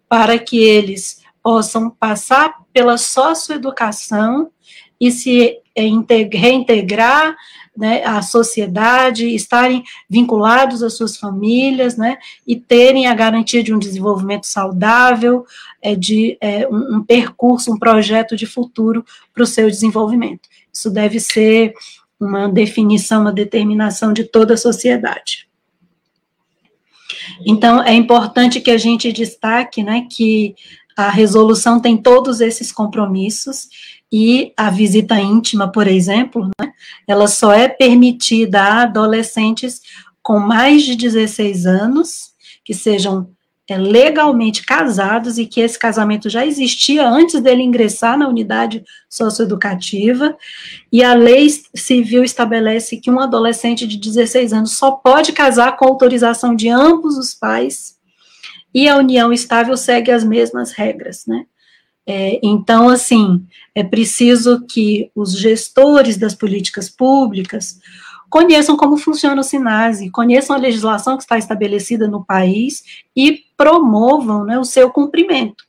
para 0.08 0.38
que 0.38 0.58
eles 0.58 1.20
possam 1.42 1.90
passar 1.90 2.54
pela 2.72 2.98
socioeducação 2.98 4.50
e 5.00 5.10
se 5.10 5.58
reintegrar 5.76 7.36
né, 7.76 8.04
à 8.04 8.20
sociedade, 8.20 9.34
estarem 9.34 9.82
vinculados 10.08 10.82
às 10.82 10.94
suas 10.94 11.16
famílias, 11.16 11.96
né, 11.96 12.18
e 12.46 12.56
terem 12.56 13.06
a 13.06 13.14
garantia 13.14 13.62
de 13.62 13.72
um 13.72 13.78
desenvolvimento 13.78 14.46
saudável, 14.46 15.46
é, 15.80 15.94
de 15.94 16.36
é, 16.40 16.68
um, 16.68 16.96
um 16.96 17.02
percurso, 17.02 17.72
um 17.72 17.78
projeto 17.78 18.36
de 18.36 18.44
futuro 18.44 19.04
para 19.32 19.44
o 19.44 19.46
seu 19.46 19.70
desenvolvimento. 19.70 20.48
Isso 20.72 20.90
deve 20.90 21.18
ser 21.18 21.72
uma 22.18 22.48
definição, 22.48 23.22
uma 23.22 23.32
determinação 23.32 24.12
de 24.12 24.24
toda 24.24 24.54
a 24.54 24.58
sociedade. 24.58 25.49
Então, 27.46 27.82
é 27.82 27.94
importante 27.94 28.60
que 28.60 28.70
a 28.70 28.78
gente 28.78 29.12
destaque 29.12 29.82
né, 29.82 30.06
que 30.10 30.54
a 30.96 31.08
resolução 31.08 31.80
tem 31.80 31.96
todos 31.96 32.40
esses 32.40 32.70
compromissos 32.70 33.68
e 34.12 34.52
a 34.56 34.70
visita 34.70 35.20
íntima, 35.20 35.70
por 35.70 35.86
exemplo, 35.86 36.50
né, 36.60 36.72
ela 37.06 37.28
só 37.28 37.52
é 37.52 37.68
permitida 37.68 38.60
a 38.60 38.82
adolescentes 38.82 39.80
com 40.22 40.38
mais 40.38 40.82
de 40.82 40.96
16 40.96 41.66
anos, 41.66 42.30
que 42.64 42.74
sejam 42.74 43.30
é, 43.70 43.78
legalmente 43.78 44.66
casados 44.66 45.38
e 45.38 45.46
que 45.46 45.60
esse 45.60 45.78
casamento 45.78 46.28
já 46.28 46.44
existia 46.44 47.08
antes 47.08 47.40
dele 47.40 47.62
ingressar 47.62 48.18
na 48.18 48.26
unidade 48.26 48.82
socioeducativa, 49.08 50.36
e 50.90 51.04
a 51.04 51.14
lei 51.14 51.46
civil 51.72 52.24
estabelece 52.24 52.96
que 52.96 53.08
um 53.08 53.20
adolescente 53.20 53.86
de 53.86 53.96
16 53.96 54.52
anos 54.52 54.72
só 54.72 54.90
pode 54.90 55.30
casar 55.30 55.76
com 55.76 55.84
autorização 55.84 56.56
de 56.56 56.68
ambos 56.68 57.16
os 57.16 57.32
pais, 57.32 57.94
e 58.74 58.88
a 58.88 58.96
união 58.96 59.32
estável 59.32 59.76
segue 59.76 60.10
as 60.10 60.24
mesmas 60.24 60.72
regras, 60.72 61.22
né? 61.28 61.44
É, 62.04 62.40
então, 62.42 62.88
assim, 62.88 63.46
é 63.72 63.84
preciso 63.84 64.66
que 64.66 65.12
os 65.14 65.38
gestores 65.38 66.16
das 66.16 66.34
políticas 66.34 66.88
públicas 66.88 67.78
conheçam 68.30 68.76
como 68.76 68.96
funciona 68.96 69.40
o 69.40 69.44
SINASE, 69.44 70.10
conheçam 70.10 70.54
a 70.54 70.58
legislação 70.58 71.16
que 71.16 71.24
está 71.24 71.36
estabelecida 71.36 72.06
no 72.06 72.24
país 72.24 72.84
e 73.14 73.44
promovam 73.56 74.44
né, 74.44 74.58
o 74.58 74.64
seu 74.64 74.88
cumprimento. 74.90 75.64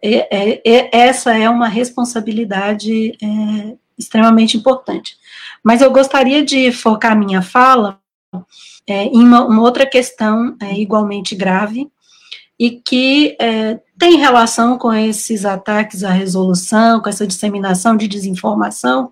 É, 0.00 0.36
é, 0.36 0.62
é, 0.64 0.96
essa 0.96 1.36
é 1.36 1.48
uma 1.50 1.68
responsabilidade 1.68 3.12
é, 3.22 3.76
extremamente 3.98 4.56
importante. 4.56 5.16
Mas 5.62 5.80
eu 5.80 5.90
gostaria 5.92 6.44
de 6.44 6.72
focar 6.72 7.18
minha 7.18 7.42
fala 7.42 8.00
é, 8.86 9.04
em 9.04 9.22
uma, 9.22 9.44
uma, 9.44 9.62
outra 9.62 9.84
questão 9.84 10.56
igualmente 10.76 11.34
grave, 11.34 11.88
e 12.58 12.70
que 12.70 13.36
tem 13.98 14.18
relação 14.18 14.78
com 14.78 14.92
esses 14.92 15.44
ataques 15.44 16.04
à 16.04 16.10
resolução, 16.10 17.00
com 17.00 17.08
essa 17.08 17.26
disseminação 17.26 17.96
de 17.96 18.06
desinformação, 18.06 19.10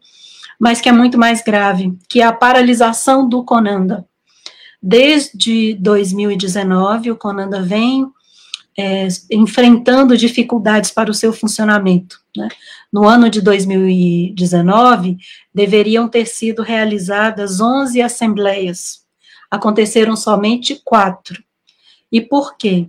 mas 0.60 0.78
que 0.78 0.90
é 0.90 0.92
muito 0.92 1.16
mais 1.16 1.42
grave, 1.42 1.96
que 2.06 2.20
é 2.20 2.24
a 2.24 2.32
paralisação 2.32 3.26
do 3.26 3.42
Conanda. 3.42 4.06
Desde 4.82 5.74
2019, 5.74 7.10
o 7.10 7.16
Conanda 7.16 7.62
vem 7.62 8.06
é, 8.78 9.08
enfrentando 9.30 10.16
dificuldades 10.16 10.90
para 10.90 11.10
o 11.10 11.14
seu 11.14 11.32
funcionamento. 11.32 12.20
Né? 12.36 12.48
No 12.92 13.08
ano 13.08 13.30
de 13.30 13.40
2019, 13.40 15.16
deveriam 15.54 16.06
ter 16.08 16.26
sido 16.26 16.62
realizadas 16.62 17.60
11 17.60 18.02
assembleias, 18.02 19.00
aconteceram 19.50 20.14
somente 20.14 20.80
quatro. 20.84 21.42
E 22.12 22.20
por 22.20 22.56
quê? 22.56 22.88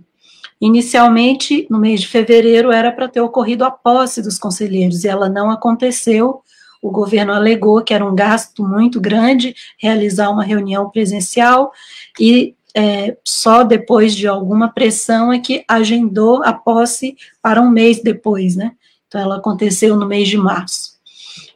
Inicialmente, 0.60 1.66
no 1.68 1.78
mês 1.78 2.02
de 2.02 2.08
fevereiro, 2.08 2.70
era 2.70 2.92
para 2.92 3.08
ter 3.08 3.20
ocorrido 3.20 3.64
a 3.64 3.70
posse 3.70 4.22
dos 4.22 4.38
conselheiros, 4.38 5.04
e 5.04 5.08
ela 5.08 5.28
não 5.28 5.50
aconteceu. 5.50 6.42
O 6.82 6.90
governo 6.90 7.32
alegou 7.32 7.80
que 7.82 7.94
era 7.94 8.04
um 8.04 8.14
gasto 8.14 8.66
muito 8.66 9.00
grande 9.00 9.54
realizar 9.78 10.28
uma 10.30 10.42
reunião 10.42 10.90
presencial, 10.90 11.72
e 12.18 12.56
é, 12.74 13.16
só 13.24 13.62
depois 13.62 14.14
de 14.14 14.26
alguma 14.26 14.68
pressão 14.68 15.32
é 15.32 15.38
que 15.38 15.64
agendou 15.68 16.42
a 16.42 16.52
posse 16.52 17.16
para 17.40 17.62
um 17.62 17.70
mês 17.70 18.02
depois, 18.02 18.56
né? 18.56 18.72
Então, 19.06 19.20
ela 19.20 19.36
aconteceu 19.36 19.96
no 19.96 20.06
mês 20.06 20.28
de 20.28 20.36
março. 20.36 20.92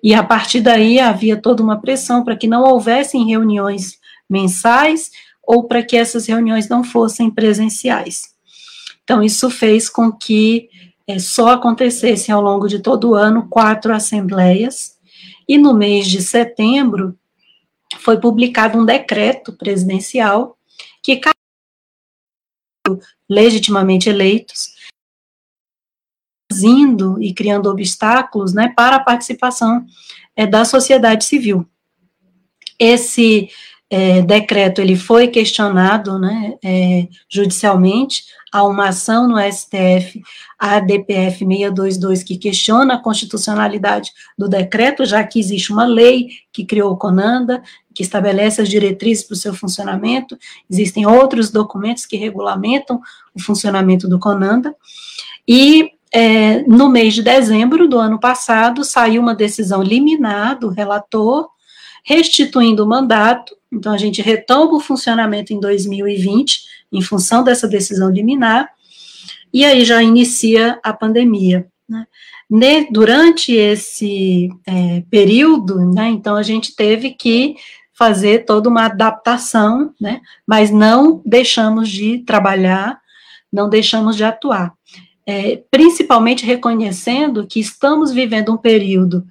E 0.03 0.15
a 0.15 0.23
partir 0.23 0.61
daí 0.61 1.01
havia 1.01 1.37
toda 1.37 1.63
uma 1.63 1.81
pressão 1.81 2.23
para 2.23 2.37
que 2.37 2.47
não 2.47 2.63
houvessem 2.63 3.27
reuniões 3.27 3.99
mensais 4.29 5.11
ou 5.43 5.65
para 5.65 5.83
que 5.83 5.97
essas 5.97 6.27
reuniões 6.27 6.69
não 6.69 6.85
fossem 6.85 7.31
presenciais. 7.31 8.35
Então, 9.03 9.23
isso 9.23 9.49
fez 9.49 9.89
com 9.89 10.13
que 10.13 10.69
é, 11.07 11.19
só 11.19 11.51
acontecessem 11.51 12.35
ao 12.35 12.43
longo 12.43 12.69
de 12.69 12.81
todo 12.81 13.11
o 13.11 13.15
ano 13.15 13.49
quatro 13.49 13.95
assembleias, 13.95 14.96
e 15.49 15.57
no 15.59 15.75
mês 15.75 16.09
de 16.09 16.21
setembro 16.21 17.19
foi 17.99 18.21
publicado 18.21 18.79
um 18.79 18.85
decreto 18.85 19.53
presidencial 19.53 20.59
que 21.03 21.21
legitimamente 23.29 24.09
eleitos 24.09 24.75
indo 26.63 27.21
e 27.21 27.35
criando 27.35 27.69
obstáculos 27.69 28.53
né, 28.53 28.73
para 28.77 28.97
a 28.97 29.03
participação 29.03 29.85
é, 30.35 30.47
da 30.47 30.65
sociedade 30.65 31.25
civil. 31.25 31.69
Esse 32.79 33.51
é, 33.89 34.21
decreto 34.23 34.81
ele 34.81 34.97
foi 34.97 35.29
questionado 35.29 36.19
né, 36.19 36.55
é, 36.65 37.07
judicialmente, 37.29 38.25
há 38.53 38.65
uma 38.65 38.89
ação 38.89 39.29
no 39.29 39.39
STF, 39.39 40.21
a 40.59 40.81
DPF 40.81 41.39
622, 41.39 42.23
que 42.23 42.37
questiona 42.37 42.95
a 42.95 42.99
constitucionalidade 42.99 44.11
do 44.37 44.49
decreto, 44.49 45.05
já 45.05 45.23
que 45.23 45.39
existe 45.39 45.73
uma 45.73 45.85
lei 45.85 46.29
que 46.53 46.65
criou 46.65 46.93
o 46.93 46.97
CONANDA, 46.97 47.63
que 47.95 48.03
estabelece 48.03 48.61
as 48.61 48.69
diretrizes 48.69 49.25
para 49.25 49.35
o 49.35 49.39
seu 49.39 49.55
funcionamento, 49.55 50.37
existem 50.69 51.07
outros 51.07 51.51
documentos 51.51 52.05
que 52.05 52.17
regulamentam 52.17 53.01
o 53.35 53.41
funcionamento 53.41 54.09
do 54.09 54.19
CONANDA, 54.19 54.75
e 55.47 55.93
é, 56.13 56.63
no 56.63 56.89
mês 56.89 57.15
de 57.15 57.23
dezembro 57.23 57.87
do 57.87 57.99
ano 57.99 58.19
passado, 58.19 58.83
saiu 58.85 59.23
uma 59.23 59.35
decisão 59.35 59.83
liminar 59.83 60.59
do 60.59 60.71
relator, 60.71 61.49
restituindo 62.05 62.85
o 62.85 62.89
mandato, 62.89 63.57
então 63.77 63.93
a 63.93 63.99
gente 63.99 64.23
retoma 64.23 64.75
o 64.75 64.81
funcionamento 64.81 65.53
em 65.53 65.61
2020, 65.61 66.63
em 66.93 67.03
função 67.03 67.45
dessa 67.45 67.69
decisão 67.69 68.11
liminar, 68.11 68.71
e 69.53 69.65
aí 69.65 69.85
já 69.85 70.03
inicia 70.03 70.79
a 70.83 70.93
pandemia. 70.93 71.67
Né? 71.89 72.07
durante 72.91 73.53
esse 73.53 74.49
é, 74.67 75.03
período, 75.11 75.81
né, 75.93 76.09
então 76.09 76.37
a 76.37 76.43
gente 76.43 76.75
teve 76.75 77.11
que 77.11 77.57
fazer 77.93 78.45
toda 78.45 78.69
uma 78.69 78.87
adaptação, 78.87 79.93
né, 80.01 80.21
mas 80.47 80.71
não 80.71 81.21
deixamos 81.25 81.89
de 81.89 82.19
trabalhar, 82.19 83.01
não 83.53 83.69
deixamos 83.69 84.17
de 84.17 84.25
atuar. 84.25 84.73
É, 85.29 85.61
principalmente 85.71 86.47
reconhecendo 86.47 87.47
que 87.47 87.59
estamos 87.59 88.13
vivendo 88.13 88.53
um 88.53 88.57
período 88.57 89.27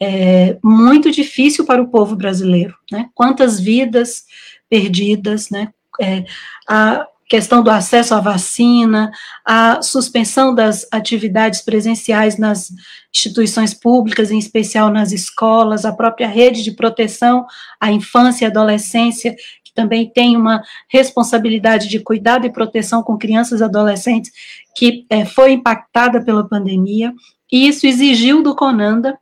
é, 0.00 0.58
muito 0.64 1.10
difícil 1.10 1.64
para 1.66 1.82
o 1.82 1.88
povo 1.88 2.16
brasileiro, 2.16 2.74
né? 2.90 3.08
Quantas 3.14 3.60
vidas 3.60 4.24
perdidas, 4.68 5.50
né? 5.50 5.68
É, 6.00 6.24
a, 6.68 7.06
questão 7.30 7.62
do 7.62 7.70
acesso 7.70 8.12
à 8.12 8.20
vacina, 8.20 9.12
a 9.46 9.80
suspensão 9.82 10.52
das 10.52 10.84
atividades 10.90 11.60
presenciais 11.60 12.36
nas 12.36 12.72
instituições 13.14 13.72
públicas, 13.72 14.32
em 14.32 14.38
especial 14.38 14.90
nas 14.90 15.12
escolas, 15.12 15.84
a 15.84 15.92
própria 15.92 16.26
rede 16.26 16.64
de 16.64 16.72
proteção 16.72 17.46
à 17.80 17.92
infância 17.92 18.44
e 18.44 18.48
adolescência, 18.48 19.36
que 19.62 19.72
também 19.72 20.10
tem 20.10 20.36
uma 20.36 20.60
responsabilidade 20.88 21.88
de 21.88 22.00
cuidado 22.00 22.44
e 22.46 22.52
proteção 22.52 23.00
com 23.00 23.16
crianças 23.16 23.60
e 23.60 23.64
adolescentes, 23.64 24.32
que 24.74 25.06
é, 25.08 25.24
foi 25.24 25.52
impactada 25.52 26.20
pela 26.20 26.48
pandemia, 26.48 27.14
e 27.52 27.68
isso 27.68 27.86
exigiu 27.86 28.42
do 28.42 28.56
CONANDA 28.56 29.16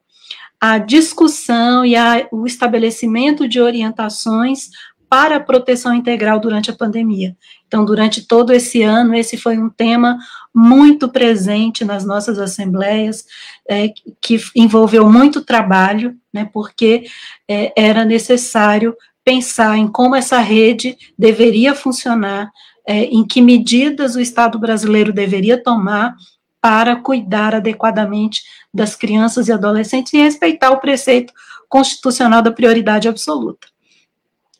a 0.60 0.78
discussão 0.78 1.84
e 1.84 1.94
a, 1.94 2.26
o 2.32 2.46
estabelecimento 2.46 3.48
de 3.48 3.60
orientações 3.60 4.70
para 5.08 5.36
a 5.36 5.40
proteção 5.40 5.94
integral 5.94 6.38
durante 6.38 6.70
a 6.70 6.76
pandemia. 6.76 7.36
Então, 7.66 7.84
durante 7.84 8.26
todo 8.26 8.52
esse 8.52 8.82
ano, 8.82 9.14
esse 9.14 9.36
foi 9.36 9.58
um 9.58 9.70
tema 9.70 10.18
muito 10.54 11.08
presente 11.08 11.84
nas 11.84 12.04
nossas 12.04 12.38
assembleias, 12.38 13.24
é, 13.68 13.88
que 14.20 14.38
envolveu 14.54 15.10
muito 15.10 15.44
trabalho, 15.44 16.14
né, 16.32 16.48
porque 16.52 17.04
é, 17.48 17.72
era 17.76 18.04
necessário 18.04 18.94
pensar 19.24 19.76
em 19.78 19.86
como 19.86 20.14
essa 20.14 20.40
rede 20.40 20.96
deveria 21.18 21.74
funcionar, 21.74 22.50
é, 22.86 23.04
em 23.04 23.26
que 23.26 23.40
medidas 23.42 24.14
o 24.14 24.20
Estado 24.20 24.58
brasileiro 24.58 25.12
deveria 25.12 25.62
tomar 25.62 26.14
para 26.60 26.96
cuidar 26.96 27.54
adequadamente 27.54 28.42
das 28.72 28.94
crianças 28.94 29.48
e 29.48 29.52
adolescentes 29.52 30.12
e 30.12 30.18
respeitar 30.18 30.70
o 30.70 30.80
preceito 30.80 31.32
constitucional 31.68 32.42
da 32.42 32.50
prioridade 32.50 33.08
absoluta. 33.08 33.68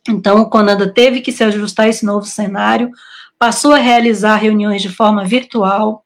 Então, 0.07 0.41
o 0.41 0.49
Conanda 0.49 0.91
teve 0.91 1.21
que 1.21 1.31
se 1.31 1.43
ajustar 1.43 1.85
a 1.85 1.89
esse 1.89 2.05
novo 2.05 2.25
cenário, 2.25 2.89
passou 3.37 3.73
a 3.73 3.77
realizar 3.77 4.37
reuniões 4.37 4.81
de 4.81 4.89
forma 4.89 5.25
virtual, 5.25 6.05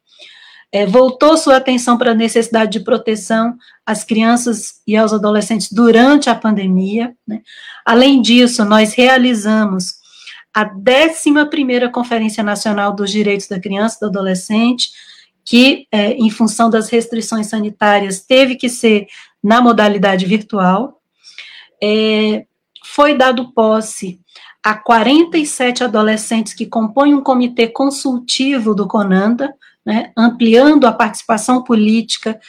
é, 0.71 0.87
voltou 0.87 1.37
sua 1.37 1.57
atenção 1.57 1.97
para 1.97 2.11
a 2.11 2.15
necessidade 2.15 2.71
de 2.71 2.83
proteção 2.83 3.55
às 3.85 4.03
crianças 4.03 4.81
e 4.87 4.97
aos 4.97 5.13
adolescentes 5.13 5.71
durante 5.71 6.31
a 6.31 6.35
pandemia. 6.35 7.15
Né? 7.27 7.41
Além 7.85 8.21
disso, 8.21 8.65
nós 8.65 8.93
realizamos 8.93 10.01
a 10.53 10.65
11ª 10.65 11.91
Conferência 11.91 12.43
Nacional 12.43 12.95
dos 12.95 13.11
Direitos 13.11 13.47
da 13.47 13.59
Criança 13.59 13.97
e 13.97 13.99
do 14.01 14.05
Adolescente, 14.07 14.89
que, 15.43 15.87
é, 15.91 16.13
em 16.13 16.29
função 16.29 16.69
das 16.69 16.89
restrições 16.89 17.47
sanitárias, 17.47 18.21
teve 18.21 18.55
que 18.55 18.69
ser 18.69 19.07
na 19.43 19.61
modalidade 19.61 20.25
virtual. 20.25 21.01
É, 21.81 22.45
foi 22.83 23.17
dado 23.17 23.51
posse 23.51 24.19
a 24.63 24.73
47 24.75 25.83
adolescentes 25.83 26.53
que 26.53 26.65
compõem 26.65 27.13
um 27.13 27.21
comitê 27.21 27.67
consultivo 27.67 28.73
do 28.73 28.87
CONANDA, 28.87 29.53
né, 29.85 30.13
ampliando 30.15 30.85
a 30.87 30.93
participação 30.93 31.61
política 31.61 32.39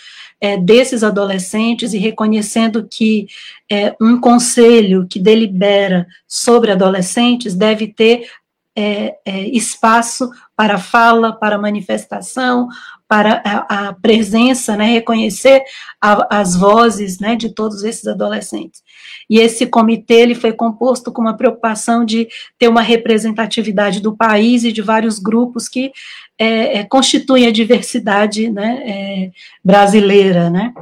é, 0.41 0.57
desses 0.57 1.03
adolescentes 1.03 1.93
e 1.93 1.99
reconhecendo 1.99 2.87
que 2.89 3.27
é, 3.69 3.97
um 4.01 4.21
conselho 4.21 5.07
que 5.09 5.19
delibera 5.19 6.07
sobre 6.29 6.71
adolescentes 6.71 7.55
deve 7.55 7.89
ter 7.89 8.31
é, 8.77 9.17
é, 9.25 9.49
espaço 9.49 10.31
para 10.57 10.79
fala, 10.79 11.33
para 11.33 11.59
manifestação, 11.59 12.69
para 13.09 13.43
a, 13.45 13.89
a 13.89 13.93
presença, 13.93 14.77
né, 14.77 14.87
reconhecer 14.87 15.63
a, 16.01 16.39
as 16.41 16.57
vozes 16.57 17.19
né, 17.19 17.37
de 17.37 17.51
todos 17.51 17.85
esses 17.85 18.07
adolescentes. 18.07 18.83
E 19.29 19.39
esse 19.39 19.67
comitê 19.67 20.15
ele 20.15 20.35
foi 20.35 20.53
composto 20.53 21.13
com 21.13 21.23
uma 21.23 21.37
preocupação 21.37 22.05
de 22.05 22.29
ter 22.59 22.69
uma 22.69 22.83
representatividade 22.83 24.01
do 24.01 24.17
país 24.17 24.65
e 24.65 24.73
de 24.73 24.83
vários 24.83 25.19
grupos 25.19 25.69
que 25.69 25.93
é, 26.39 26.79
é, 26.79 26.85
constituem 26.85 27.47
a 27.47 27.53
diversidade 27.53 28.51
né, 28.51 28.83
é, 28.85 29.31
brasileira. 29.65 30.51
Né. 30.51 30.73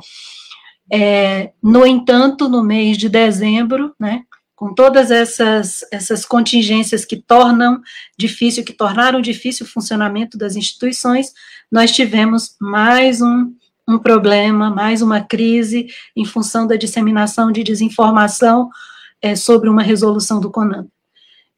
É, 0.90 1.50
no 1.62 1.86
entanto, 1.86 2.48
no 2.48 2.62
mês 2.62 2.96
de 2.96 3.08
dezembro, 3.08 3.94
né, 3.98 4.22
com 4.62 4.72
todas 4.72 5.10
essas, 5.10 5.84
essas 5.90 6.24
contingências 6.24 7.04
que 7.04 7.16
tornam 7.16 7.82
difícil, 8.16 8.62
que 8.62 8.72
tornaram 8.72 9.20
difícil 9.20 9.66
o 9.66 9.68
funcionamento 9.68 10.38
das 10.38 10.54
instituições, 10.54 11.32
nós 11.68 11.90
tivemos 11.90 12.54
mais 12.60 13.20
um, 13.20 13.52
um 13.88 13.98
problema, 13.98 14.70
mais 14.70 15.02
uma 15.02 15.20
crise 15.20 15.88
em 16.14 16.24
função 16.24 16.64
da 16.64 16.76
disseminação 16.76 17.50
de 17.50 17.64
desinformação 17.64 18.70
é, 19.20 19.34
sobre 19.34 19.68
uma 19.68 19.82
resolução 19.82 20.40
do 20.40 20.48
CONAN. 20.48 20.86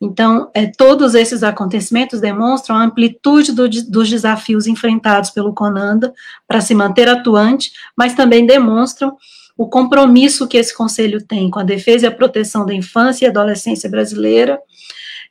Então, 0.00 0.50
é, 0.54 0.64
todos 0.66 1.14
esses 1.14 1.42
acontecimentos 1.42 2.22
demonstram 2.22 2.74
a 2.74 2.84
amplitude 2.84 3.52
do, 3.52 3.68
dos 3.68 4.08
desafios 4.08 4.66
enfrentados 4.66 5.28
pelo 5.28 5.52
CONANDA 5.52 6.10
para 6.48 6.62
se 6.62 6.74
manter 6.74 7.10
atuante, 7.10 7.70
mas 7.94 8.14
também 8.14 8.46
demonstram 8.46 9.14
o 9.56 9.68
compromisso 9.68 10.48
que 10.48 10.56
esse 10.56 10.74
conselho 10.74 11.24
tem 11.24 11.50
com 11.50 11.60
a 11.60 11.64
defesa 11.64 12.06
e 12.06 12.08
a 12.08 12.14
proteção 12.14 12.66
da 12.66 12.74
infância 12.74 13.24
e 13.24 13.28
adolescência 13.28 13.88
brasileira, 13.88 14.60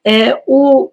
é, 0.05 0.41
o, 0.47 0.91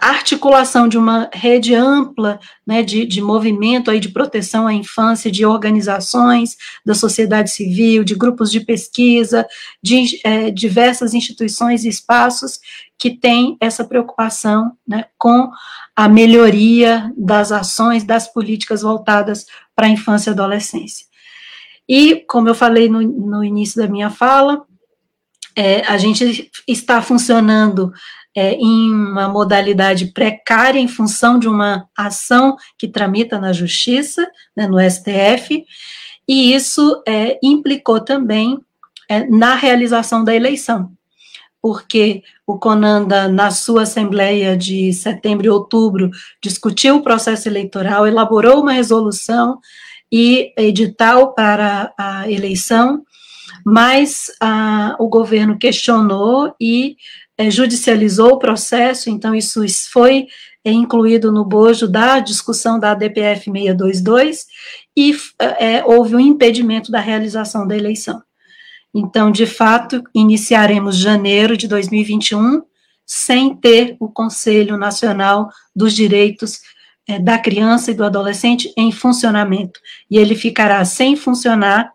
a 0.00 0.10
articulação 0.10 0.86
de 0.86 0.98
uma 0.98 1.30
rede 1.32 1.74
ampla 1.74 2.38
né, 2.66 2.82
de, 2.82 3.06
de 3.06 3.22
movimento 3.22 3.90
aí 3.90 3.98
de 3.98 4.10
proteção 4.10 4.66
à 4.66 4.74
infância, 4.74 5.30
de 5.30 5.46
organizações 5.46 6.56
da 6.84 6.94
sociedade 6.94 7.50
civil, 7.50 8.04
de 8.04 8.14
grupos 8.14 8.50
de 8.50 8.60
pesquisa, 8.60 9.46
de 9.82 10.20
é, 10.22 10.50
diversas 10.50 11.14
instituições 11.14 11.84
e 11.84 11.88
espaços 11.88 12.60
que 12.98 13.10
têm 13.10 13.56
essa 13.60 13.84
preocupação 13.84 14.72
né, 14.86 15.06
com 15.18 15.50
a 15.94 16.08
melhoria 16.08 17.10
das 17.16 17.52
ações, 17.52 18.04
das 18.04 18.30
políticas 18.30 18.82
voltadas 18.82 19.46
para 19.74 19.86
a 19.86 19.90
infância 19.90 20.30
e 20.30 20.32
adolescência. 20.32 21.06
E, 21.88 22.16
como 22.28 22.48
eu 22.48 22.54
falei 22.54 22.88
no, 22.88 23.00
no 23.00 23.44
início 23.44 23.80
da 23.80 23.88
minha 23.88 24.10
fala, 24.10 24.64
é, 25.56 25.80
a 25.86 25.96
gente 25.96 26.50
está 26.68 27.00
funcionando 27.00 27.92
é, 28.36 28.52
em 28.52 28.92
uma 28.92 29.28
modalidade 29.28 30.06
precária 30.06 30.78
em 30.78 30.86
função 30.86 31.38
de 31.38 31.48
uma 31.48 31.88
ação 31.96 32.56
que 32.78 32.86
tramita 32.86 33.38
na 33.38 33.52
Justiça, 33.52 34.30
né, 34.54 34.66
no 34.66 34.78
STF, 34.78 35.64
e 36.28 36.54
isso 36.54 37.02
é, 37.08 37.38
implicou 37.42 38.00
também 38.00 38.58
é, 39.08 39.26
na 39.26 39.54
realização 39.54 40.22
da 40.22 40.34
eleição, 40.34 40.90
porque 41.62 42.22
o 42.46 42.58
Conanda, 42.58 43.26
na 43.26 43.50
sua 43.50 43.82
assembleia 43.82 44.54
de 44.56 44.92
setembro 44.92 45.46
e 45.46 45.50
outubro, 45.50 46.10
discutiu 46.42 46.96
o 46.96 47.02
processo 47.02 47.48
eleitoral, 47.48 48.06
elaborou 48.06 48.60
uma 48.60 48.72
resolução 48.72 49.58
e 50.10 50.52
edital 50.56 51.34
para 51.34 51.92
a 51.98 52.30
eleição, 52.30 53.04
mas 53.64 54.26
a, 54.40 54.96
o 54.98 55.08
governo 55.08 55.58
questionou 55.58 56.54
e 56.60 56.96
é, 57.38 57.50
judicializou 57.50 58.34
o 58.34 58.38
processo, 58.38 59.10
então 59.10 59.34
isso 59.34 59.60
foi 59.90 60.26
é, 60.64 60.70
incluído 60.72 61.30
no 61.30 61.44
bojo 61.44 61.86
da 61.86 62.18
discussão 62.18 62.78
da 62.78 62.92
ADPF 62.92 63.50
622 63.50 64.46
e 64.96 65.16
é, 65.38 65.84
houve 65.84 66.16
um 66.16 66.20
impedimento 66.20 66.90
da 66.90 67.00
realização 67.00 67.66
da 67.66 67.76
eleição. 67.76 68.22
Então, 68.94 69.30
de 69.30 69.46
fato, 69.46 70.02
iniciaremos 70.14 70.96
janeiro 70.96 71.56
de 71.56 71.68
2021 71.68 72.62
sem 73.04 73.54
ter 73.54 73.96
o 74.00 74.08
Conselho 74.08 74.76
Nacional 74.76 75.50
dos 75.74 75.94
Direitos 75.94 76.60
é, 77.08 77.18
da 77.18 77.38
criança 77.38 77.90
e 77.90 77.94
do 77.94 78.04
adolescente 78.04 78.72
em 78.76 78.90
funcionamento. 78.90 79.80
E 80.10 80.18
ele 80.18 80.34
ficará 80.34 80.84
sem 80.84 81.16
funcionar 81.16 81.92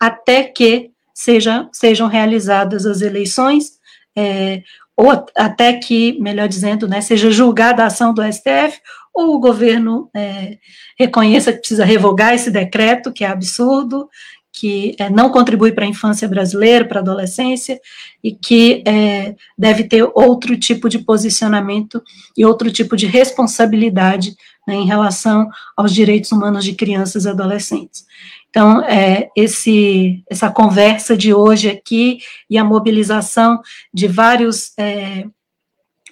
até 0.00 0.44
que 0.44 0.90
seja, 1.14 1.68
sejam 1.72 2.08
realizadas 2.08 2.84
as 2.84 3.00
eleições, 3.00 3.78
é, 4.16 4.62
ou 4.96 5.10
até 5.36 5.72
que, 5.74 6.18
melhor 6.20 6.48
dizendo, 6.48 6.88
né, 6.88 7.00
seja 7.00 7.30
julgada 7.30 7.82
a 7.82 7.86
ação 7.86 8.12
do 8.14 8.22
STF, 8.22 8.80
ou 9.12 9.36
o 9.36 9.40
governo 9.40 10.10
é, 10.14 10.58
reconheça 10.98 11.52
que 11.52 11.60
precisa 11.60 11.84
revogar 11.84 12.34
esse 12.34 12.50
decreto, 12.50 13.12
que 13.12 13.24
é 13.24 13.28
absurdo, 13.28 14.08
que 14.52 14.94
é, 14.98 15.10
não 15.10 15.30
contribui 15.30 15.72
para 15.72 15.84
a 15.84 15.88
infância 15.88 16.28
brasileira, 16.28 16.84
para 16.84 17.00
a 17.00 17.02
adolescência, 17.02 17.80
e 18.22 18.32
que 18.32 18.82
é, 18.86 19.34
deve 19.58 19.84
ter 19.84 20.08
outro 20.14 20.56
tipo 20.56 20.88
de 20.88 21.00
posicionamento 21.00 22.02
e 22.36 22.44
outro 22.44 22.70
tipo 22.70 22.96
de 22.96 23.06
responsabilidade 23.06 24.36
né, 24.66 24.74
em 24.74 24.86
relação 24.86 25.48
aos 25.76 25.92
direitos 25.92 26.32
humanos 26.32 26.64
de 26.64 26.74
crianças 26.74 27.24
e 27.24 27.28
adolescentes. 27.28 28.04
Então, 28.50 28.82
é, 28.82 29.30
esse, 29.34 30.22
essa 30.30 30.50
conversa 30.50 31.16
de 31.16 31.34
hoje 31.34 31.68
aqui 31.68 32.20
e 32.48 32.56
a 32.56 32.64
mobilização 32.64 33.60
de 33.92 34.06
vários 34.06 34.72
é, 34.78 35.26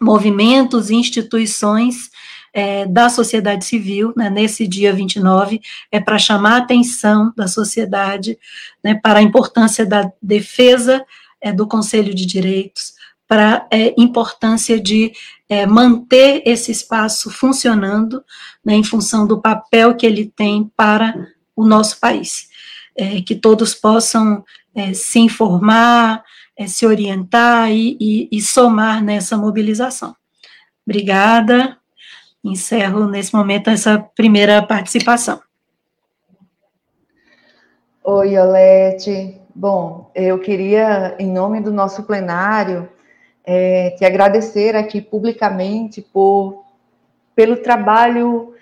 movimentos 0.01 0.91
e 0.91 0.97
instituições 0.97 2.11
é, 2.53 2.85
da 2.87 3.09
sociedade 3.09 3.65
civil, 3.65 4.13
né, 4.17 4.29
nesse 4.29 4.67
dia 4.67 4.93
29, 4.93 5.61
é 5.91 6.01
para 6.01 6.19
chamar 6.19 6.55
a 6.55 6.59
atenção 6.59 7.33
da 7.37 7.47
sociedade 7.47 8.39
né, 8.85 8.95
para 8.95 9.21
a 9.21 9.23
importância 9.23 9.87
da 9.87 10.11
defesa 10.21 11.05
é, 11.41 11.53
do 11.53 11.67
Conselho 11.67 12.15
de 12.15 12.27
Direitos, 12.27 12.93
para 13.27 13.67
a 13.71 13.77
é, 13.77 13.95
importância 13.97 14.79
de 14.79 15.13
é, 15.53 15.67
manter 15.67 16.43
esse 16.47 16.73
espaço 16.73 17.31
funcionando 17.31 18.25
né, 18.65 18.73
em 18.73 18.83
função 18.83 19.27
do 19.27 19.39
papel 19.39 19.95
que 19.95 20.07
ele 20.07 20.33
tem 20.35 20.73
para 20.75 21.15
o 21.55 21.63
nosso 21.63 22.01
país. 22.01 22.49
É, 22.97 23.21
que 23.21 23.35
todos 23.35 23.75
possam 23.75 24.43
é, 24.75 24.95
se 24.95 25.19
informar, 25.19 26.25
é, 26.57 26.67
se 26.67 26.87
orientar 26.87 27.71
e, 27.71 27.99
e, 28.01 28.29
e 28.33 28.41
somar 28.41 29.05
nessa 29.05 29.37
mobilização. 29.37 30.17
Obrigada. 30.87 31.77
Encerro 32.43 33.07
nesse 33.07 33.35
momento 33.35 33.69
essa 33.69 33.99
primeira 33.99 34.63
participação. 34.63 35.39
Oi, 38.03 38.39
Olete. 38.39 39.39
Bom, 39.55 40.11
eu 40.15 40.39
queria, 40.39 41.15
em 41.19 41.31
nome 41.31 41.61
do 41.61 41.71
nosso 41.71 42.05
plenário, 42.05 42.89
é, 43.45 43.91
te 43.91 44.05
agradecer 44.05 44.77
aqui 44.77 45.01
publicamente 45.01 46.01
por, 46.01 46.65
pelo 47.35 47.57
trabalho 47.57 48.55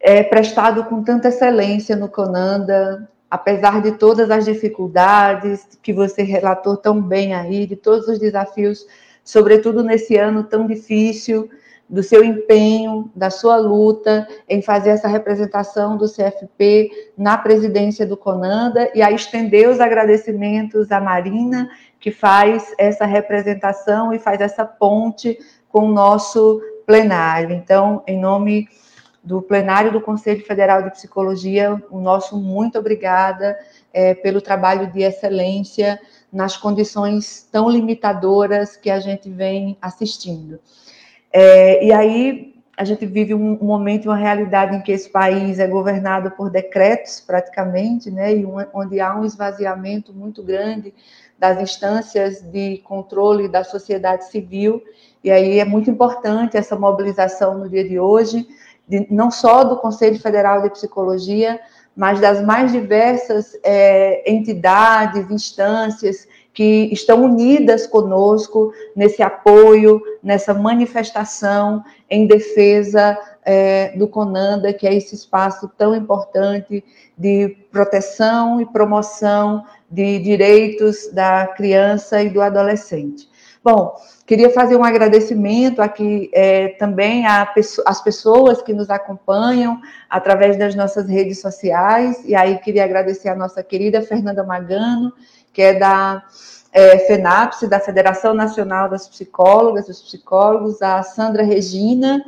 é, 0.00 0.22
prestado 0.22 0.84
com 0.84 1.02
tanta 1.02 1.28
excelência 1.28 1.96
no 1.96 2.08
Conanda, 2.08 3.08
apesar 3.30 3.82
de 3.82 3.92
todas 3.92 4.30
as 4.30 4.44
dificuldades 4.44 5.78
que 5.82 5.92
você 5.92 6.22
relatou 6.22 6.76
tão 6.76 7.00
bem 7.00 7.34
aí, 7.34 7.66
de 7.66 7.76
todos 7.76 8.08
os 8.08 8.18
desafios, 8.18 8.86
sobretudo 9.24 9.82
nesse 9.82 10.16
ano 10.16 10.44
tão 10.44 10.66
difícil, 10.66 11.50
do 11.88 12.02
seu 12.02 12.22
empenho, 12.22 13.10
da 13.16 13.30
sua 13.30 13.56
luta 13.56 14.28
em 14.48 14.60
fazer 14.60 14.90
essa 14.90 15.08
representação 15.08 15.96
do 15.96 16.06
CFP 16.06 16.90
na 17.16 17.38
presidência 17.38 18.06
do 18.06 18.16
Conanda 18.16 18.90
e 18.94 19.00
a 19.00 19.10
estender 19.10 19.68
os 19.68 19.80
agradecimentos 19.80 20.92
à 20.92 21.00
Marina, 21.00 21.70
que 22.00 22.10
faz 22.10 22.74
essa 22.78 23.04
representação 23.04 24.12
e 24.12 24.18
faz 24.18 24.40
essa 24.40 24.64
ponte 24.64 25.38
com 25.68 25.86
o 25.86 25.92
nosso 25.92 26.60
plenário. 26.86 27.54
Então, 27.54 28.02
em 28.06 28.18
nome 28.18 28.68
do 29.22 29.42
plenário 29.42 29.92
do 29.92 30.00
Conselho 30.00 30.44
Federal 30.46 30.82
de 30.82 30.90
Psicologia, 30.90 31.82
o 31.90 32.00
nosso 32.00 32.36
muito 32.38 32.78
obrigada 32.78 33.58
é, 33.92 34.14
pelo 34.14 34.40
trabalho 34.40 34.90
de 34.90 35.02
excelência 35.02 36.00
nas 36.32 36.56
condições 36.56 37.46
tão 37.50 37.68
limitadoras 37.68 38.76
que 38.76 38.90
a 38.90 39.00
gente 39.00 39.28
vem 39.28 39.76
assistindo. 39.82 40.58
É, 41.32 41.84
e 41.84 41.92
aí 41.92 42.54
a 42.76 42.84
gente 42.84 43.04
vive 43.04 43.34
um, 43.34 43.58
momento, 43.60 44.06
uma 44.06 44.16
realidade 44.16 44.76
em 44.76 44.80
que 44.80 44.92
esse 44.92 45.10
país 45.10 45.58
é 45.58 45.66
governado 45.66 46.30
por 46.30 46.48
decretos, 46.48 47.20
praticamente, 47.20 48.08
né, 48.08 48.36
e 48.36 48.46
um, 48.46 48.54
onde 48.72 49.00
há 49.00 49.18
um 49.18 49.24
esvaziamento 49.24 50.12
muito 50.12 50.44
grande 50.44 50.94
das 51.38 51.60
instâncias 51.60 52.40
de 52.40 52.78
controle 52.78 53.48
da 53.48 53.62
sociedade 53.62 54.28
civil, 54.30 54.82
e 55.22 55.30
aí 55.30 55.58
é 55.58 55.64
muito 55.64 55.90
importante 55.90 56.56
essa 56.56 56.76
mobilização 56.76 57.58
no 57.58 57.68
dia 57.68 57.86
de 57.86 57.98
hoje, 57.98 58.46
de, 58.88 59.06
não 59.10 59.30
só 59.30 59.64
do 59.64 59.76
Conselho 59.76 60.18
Federal 60.20 60.62
de 60.62 60.70
Psicologia, 60.70 61.60
mas 61.94 62.20
das 62.20 62.40
mais 62.44 62.72
diversas 62.72 63.58
é, 63.64 64.30
entidades, 64.30 65.30
instâncias 65.30 66.28
que 66.54 66.88
estão 66.92 67.24
unidas 67.24 67.86
conosco 67.86 68.72
nesse 68.94 69.22
apoio, 69.22 70.00
nessa 70.22 70.54
manifestação 70.54 71.84
em 72.10 72.26
defesa 72.26 73.18
é, 73.44 73.96
do 73.96 74.08
CONANDA, 74.08 74.72
que 74.72 74.86
é 74.86 74.94
esse 74.94 75.14
espaço 75.14 75.70
tão 75.76 75.94
importante 75.94 76.84
de 77.16 77.48
proteção 77.70 78.60
e 78.60 78.66
promoção 78.66 79.64
de 79.90 80.18
direitos 80.18 81.10
da 81.12 81.46
criança 81.46 82.22
e 82.22 82.28
do 82.28 82.40
adolescente. 82.40 83.28
Bom, 83.64 83.94
queria 84.26 84.50
fazer 84.50 84.76
um 84.76 84.84
agradecimento 84.84 85.82
aqui 85.82 86.30
é, 86.32 86.68
também 86.68 87.24
às 87.26 88.00
pessoas 88.02 88.62
que 88.62 88.72
nos 88.72 88.88
acompanham 88.88 89.80
através 90.08 90.56
das 90.56 90.74
nossas 90.74 91.08
redes 91.08 91.40
sociais, 91.40 92.22
e 92.24 92.34
aí 92.34 92.58
queria 92.58 92.84
agradecer 92.84 93.28
a 93.28 93.34
nossa 93.34 93.62
querida 93.62 94.00
Fernanda 94.00 94.44
Magano, 94.44 95.12
que 95.52 95.60
é 95.60 95.74
da 95.74 96.22
é, 96.72 96.98
FENAPSE, 97.00 97.66
da 97.66 97.80
Federação 97.80 98.32
Nacional 98.32 98.88
das 98.88 99.08
Psicólogas, 99.08 99.86
dos 99.86 100.00
Psicólogos, 100.00 100.80
a 100.80 101.02
Sandra 101.02 101.42
Regina, 101.42 102.24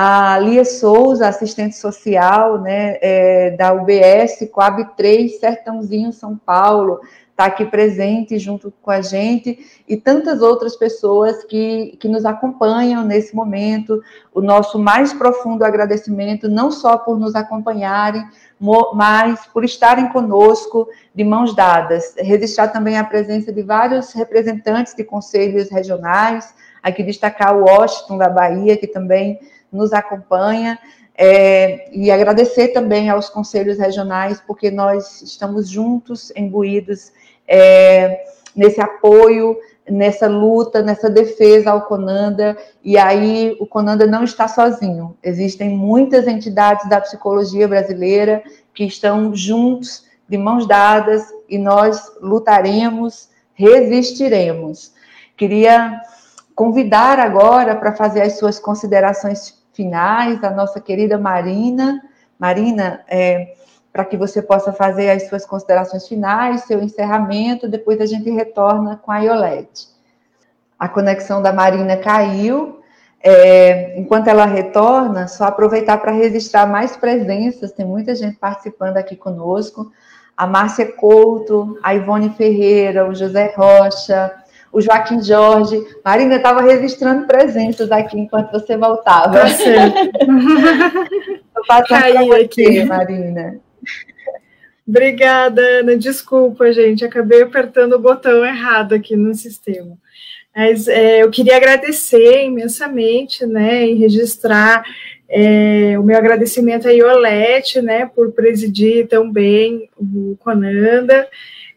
a 0.00 0.38
Lia 0.38 0.64
Souza, 0.64 1.26
assistente 1.26 1.74
social 1.74 2.60
né, 2.60 2.98
é, 3.02 3.50
da 3.50 3.72
UBS, 3.72 4.48
Coab 4.52 4.90
3, 4.96 5.40
Sertãozinho, 5.40 6.12
São 6.12 6.36
Paulo, 6.36 7.00
está 7.30 7.46
aqui 7.46 7.64
presente 7.64 8.38
junto 8.38 8.72
com 8.80 8.92
a 8.92 9.00
gente, 9.00 9.58
e 9.88 9.96
tantas 9.96 10.40
outras 10.40 10.76
pessoas 10.76 11.42
que, 11.42 11.96
que 11.98 12.06
nos 12.06 12.24
acompanham 12.24 13.04
nesse 13.04 13.34
momento. 13.34 14.00
O 14.32 14.40
nosso 14.40 14.78
mais 14.78 15.12
profundo 15.12 15.64
agradecimento, 15.64 16.48
não 16.48 16.70
só 16.70 16.96
por 16.96 17.18
nos 17.18 17.34
acompanharem, 17.34 18.24
mas 18.94 19.46
por 19.46 19.64
estarem 19.64 20.10
conosco 20.10 20.88
de 21.12 21.24
mãos 21.24 21.56
dadas. 21.56 22.14
Registrar 22.16 22.68
também 22.68 22.96
a 22.96 23.02
presença 23.02 23.52
de 23.52 23.62
vários 23.62 24.12
representantes 24.12 24.94
de 24.94 25.02
conselhos 25.02 25.68
regionais, 25.68 26.54
aqui 26.84 27.02
destacar 27.02 27.56
o 27.56 27.64
Washington 27.64 28.16
da 28.16 28.28
Bahia, 28.28 28.76
que 28.76 28.86
também 28.86 29.40
nos 29.72 29.92
acompanha, 29.92 30.78
é, 31.20 31.90
e 31.92 32.10
agradecer 32.12 32.68
também 32.68 33.10
aos 33.10 33.28
conselhos 33.28 33.78
regionais, 33.78 34.40
porque 34.46 34.70
nós 34.70 35.20
estamos 35.20 35.68
juntos, 35.68 36.32
imbuídos 36.36 37.10
é, 37.46 38.24
nesse 38.54 38.80
apoio, 38.80 39.58
nessa 39.90 40.28
luta, 40.28 40.82
nessa 40.82 41.10
defesa 41.10 41.70
ao 41.70 41.82
Conanda, 41.82 42.56
e 42.84 42.96
aí 42.96 43.56
o 43.58 43.66
Conanda 43.66 44.06
não 44.06 44.22
está 44.22 44.46
sozinho. 44.46 45.16
Existem 45.22 45.70
muitas 45.70 46.28
entidades 46.28 46.88
da 46.88 47.00
psicologia 47.00 47.66
brasileira 47.66 48.42
que 48.72 48.84
estão 48.84 49.34
juntos, 49.34 50.06
de 50.28 50.36
mãos 50.36 50.66
dadas, 50.68 51.24
e 51.48 51.58
nós 51.58 52.12
lutaremos, 52.20 53.28
resistiremos. 53.54 54.92
Queria 55.36 56.00
convidar 56.54 57.18
agora 57.18 57.74
para 57.74 57.94
fazer 57.94 58.22
as 58.22 58.38
suas 58.38 58.58
considerações 58.58 59.57
finais 59.78 60.42
a 60.42 60.50
nossa 60.50 60.80
querida 60.80 61.16
Marina. 61.16 62.02
Marina, 62.36 63.04
é, 63.08 63.54
para 63.92 64.04
que 64.04 64.16
você 64.16 64.42
possa 64.42 64.72
fazer 64.72 65.08
as 65.08 65.28
suas 65.28 65.46
considerações 65.46 66.08
finais, 66.08 66.64
seu 66.64 66.82
encerramento, 66.82 67.68
depois 67.68 68.00
a 68.00 68.06
gente 68.06 68.28
retorna 68.28 68.96
com 68.96 69.12
a 69.12 69.18
Iolete. 69.18 69.86
A 70.76 70.88
conexão 70.88 71.40
da 71.40 71.52
Marina 71.52 71.96
caiu. 71.96 72.80
É, 73.20 73.98
enquanto 73.98 74.28
ela 74.28 74.46
retorna, 74.46 75.28
só 75.28 75.44
aproveitar 75.44 75.98
para 75.98 76.12
registrar 76.12 76.66
mais 76.66 76.96
presenças, 76.96 77.72
tem 77.72 77.86
muita 77.86 78.14
gente 78.16 78.36
participando 78.36 78.96
aqui 78.96 79.14
conosco. 79.14 79.92
A 80.36 80.46
Márcia 80.46 80.92
Couto, 80.92 81.78
a 81.82 81.94
Ivone 81.94 82.30
Ferreira, 82.30 83.08
o 83.08 83.14
José 83.14 83.52
Rocha, 83.56 84.32
o 84.72 84.80
Joaquim 84.80 85.22
Jorge. 85.22 85.80
Marina 86.04 86.36
estava 86.36 86.62
registrando 86.62 87.26
presenças 87.26 87.90
aqui 87.90 88.18
enquanto 88.18 88.52
você 88.52 88.76
voltava. 88.76 89.40
Tá 89.40 89.48
Estou 89.48 89.66
passando 91.66 92.26
você, 92.26 92.40
aqui. 92.40 92.84
Marina. 92.84 93.60
Obrigada, 94.86 95.60
Ana. 95.60 95.96
Desculpa, 95.96 96.72
gente, 96.72 97.04
acabei 97.04 97.42
apertando 97.42 97.92
o 97.92 97.98
botão 97.98 98.44
errado 98.44 98.94
aqui 98.94 99.16
no 99.16 99.34
sistema. 99.34 99.98
Mas 100.56 100.88
é, 100.88 101.22
eu 101.22 101.30
queria 101.30 101.56
agradecer 101.56 102.44
imensamente, 102.44 103.46
né, 103.46 103.86
e 103.86 103.94
registrar 103.94 104.82
é, 105.28 105.98
o 105.98 106.02
meu 106.02 106.16
agradecimento 106.16 106.88
a 106.88 106.90
Iolete, 106.90 107.82
né, 107.82 108.06
por 108.06 108.32
presidir 108.32 109.06
tão 109.06 109.30
bem 109.30 109.90
o 109.96 110.36
Conanda, 110.40 111.28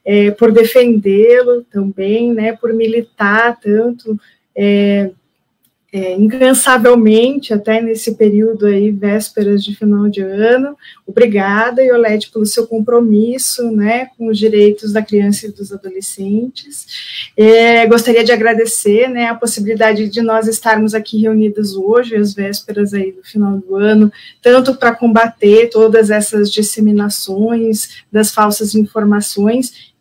é, 0.03 0.31
por 0.31 0.51
defendê-lo 0.51 1.63
também, 1.63 2.33
né, 2.33 2.53
por 2.53 2.73
militar 2.73 3.59
tanto 3.59 4.19
é, 4.55 5.11
é, 5.93 6.13
incansavelmente, 6.13 7.53
até 7.53 7.81
nesse 7.81 8.15
período 8.15 8.65
aí, 8.65 8.91
vésperas 8.91 9.61
de 9.61 9.75
final 9.75 10.07
de 10.07 10.21
ano. 10.21 10.77
Obrigada, 11.05 11.83
Iolete, 11.83 12.31
pelo 12.31 12.45
seu 12.45 12.65
compromisso, 12.65 13.69
né, 13.71 14.07
com 14.17 14.27
os 14.27 14.37
direitos 14.37 14.93
da 14.93 15.01
criança 15.01 15.47
e 15.47 15.51
dos 15.51 15.73
adolescentes. 15.73 16.87
É, 17.35 17.85
gostaria 17.87 18.23
de 18.23 18.31
agradecer, 18.31 19.09
né, 19.09 19.25
a 19.25 19.35
possibilidade 19.35 20.07
de 20.07 20.21
nós 20.21 20.47
estarmos 20.47 20.93
aqui 20.93 21.21
reunidas 21.21 21.75
hoje, 21.75 22.15
às 22.15 22.33
vésperas 22.33 22.93
aí 22.93 23.11
do 23.11 23.23
final 23.23 23.57
do 23.57 23.75
ano, 23.75 24.09
tanto 24.41 24.75
para 24.75 24.95
combater 24.95 25.69
todas 25.69 26.09
essas 26.09 26.49
disseminações 26.49 28.01
das 28.09 28.31
falsas 28.31 28.75
informações, 28.75 29.91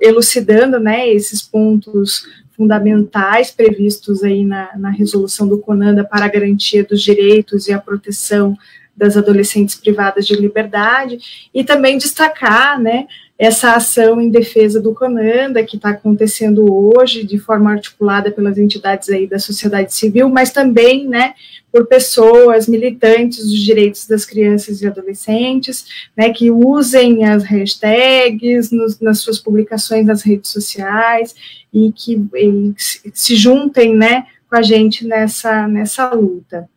elucidando, 0.00 0.78
né, 0.78 1.08
esses 1.08 1.42
pontos 1.42 2.22
fundamentais 2.60 3.50
previstos 3.50 4.22
aí 4.22 4.44
na, 4.44 4.68
na 4.76 4.90
resolução 4.90 5.48
do 5.48 5.56
CONANDA 5.56 6.04
para 6.04 6.26
a 6.26 6.28
garantia 6.28 6.84
dos 6.84 7.00
direitos 7.00 7.66
e 7.66 7.72
a 7.72 7.78
proteção 7.78 8.54
das 8.94 9.16
adolescentes 9.16 9.76
privadas 9.76 10.26
de 10.26 10.36
liberdade, 10.36 11.48
e 11.54 11.64
também 11.64 11.96
destacar, 11.96 12.78
né, 12.78 13.06
essa 13.38 13.72
ação 13.72 14.20
em 14.20 14.28
defesa 14.28 14.78
do 14.78 14.92
Conanda, 14.92 15.64
que 15.64 15.76
está 15.76 15.88
acontecendo 15.88 16.70
hoje, 16.70 17.24
de 17.24 17.38
forma 17.38 17.70
articulada 17.70 18.30
pelas 18.30 18.58
entidades 18.58 19.08
aí 19.08 19.26
da 19.26 19.38
sociedade 19.38 19.94
civil, 19.94 20.28
mas 20.28 20.52
também, 20.52 21.08
né, 21.08 21.32
por 21.72 21.86
pessoas 21.86 22.66
militantes 22.66 23.44
dos 23.44 23.58
direitos 23.58 24.06
das 24.06 24.24
crianças 24.24 24.82
e 24.82 24.86
adolescentes, 24.86 25.84
né, 26.16 26.30
que 26.30 26.50
usem 26.50 27.24
as 27.24 27.44
hashtags 27.44 28.70
nos, 28.70 28.98
nas 29.00 29.20
suas 29.20 29.38
publicações 29.38 30.06
nas 30.06 30.22
redes 30.22 30.50
sociais 30.50 31.34
e 31.72 31.92
que 31.92 32.20
e 32.34 32.74
se 33.14 33.36
juntem, 33.36 33.94
né, 33.94 34.26
com 34.48 34.56
a 34.56 34.62
gente 34.62 35.06
nessa, 35.06 35.68
nessa 35.68 36.12
luta. 36.12 36.68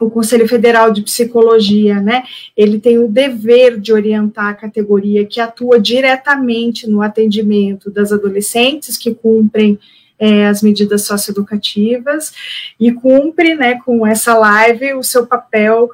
O 0.00 0.10
Conselho 0.10 0.48
Federal 0.48 0.92
de 0.92 1.02
Psicologia, 1.02 2.00
né, 2.00 2.24
ele 2.56 2.80
tem 2.80 2.98
o 2.98 3.06
dever 3.06 3.78
de 3.78 3.92
orientar 3.92 4.48
a 4.48 4.54
categoria 4.54 5.24
que 5.24 5.40
atua 5.40 5.78
diretamente 5.78 6.88
no 6.88 7.00
atendimento 7.00 7.88
das 7.88 8.10
adolescentes 8.10 8.98
que 8.98 9.14
cumprem 9.14 9.78
é, 10.18 10.46
as 10.46 10.62
medidas 10.62 11.02
socioeducativas 11.02 12.32
e 12.78 12.92
cumpre, 12.92 13.54
né, 13.54 13.78
com 13.84 14.06
essa 14.06 14.34
live 14.34 14.94
o 14.94 15.02
seu 15.02 15.26
papel, 15.26 15.90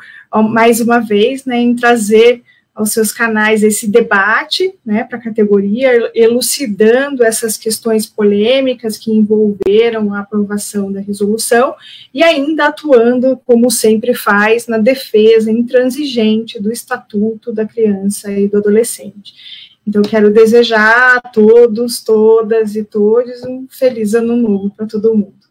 mais 0.51 0.81
uma 0.81 0.99
vez, 0.99 1.45
né, 1.45 1.59
em 1.59 1.75
trazer 1.75 2.43
aos 2.79 2.93
seus 2.93 3.11
canais 3.11 3.65
esse 3.65 3.89
debate 3.89 4.73
né, 4.87 5.03
para 5.03 5.19
a 5.19 5.21
categoria, 5.21 6.13
elucidando 6.15 7.25
essas 7.25 7.57
questões 7.57 8.07
polêmicas 8.07 8.97
que 8.97 9.11
envolveram 9.11 10.15
a 10.15 10.21
aprovação 10.21 10.93
da 10.93 11.01
resolução 11.01 11.75
e 12.15 12.23
ainda 12.23 12.69
atuando, 12.69 13.37
como 13.45 13.69
sempre 13.69 14.15
faz, 14.15 14.69
na 14.69 14.79
defesa 14.79 15.51
intransigente 15.51 16.63
do 16.63 16.71
Estatuto 16.71 17.53
da 17.53 17.67
Criança 17.67 18.31
e 18.31 18.47
do 18.47 18.59
Adolescente. 18.59 19.35
Então, 19.89 20.03
quero 20.03 20.31
desejar 20.31 21.17
a 21.17 21.21
todos, 21.21 22.05
todas 22.05 22.77
e 22.77 22.85
todos 22.85 23.43
um 23.45 23.67
feliz 23.69 24.15
ano 24.15 24.37
novo 24.37 24.71
para 24.71 24.87
todo 24.87 25.15
mundo. 25.15 25.49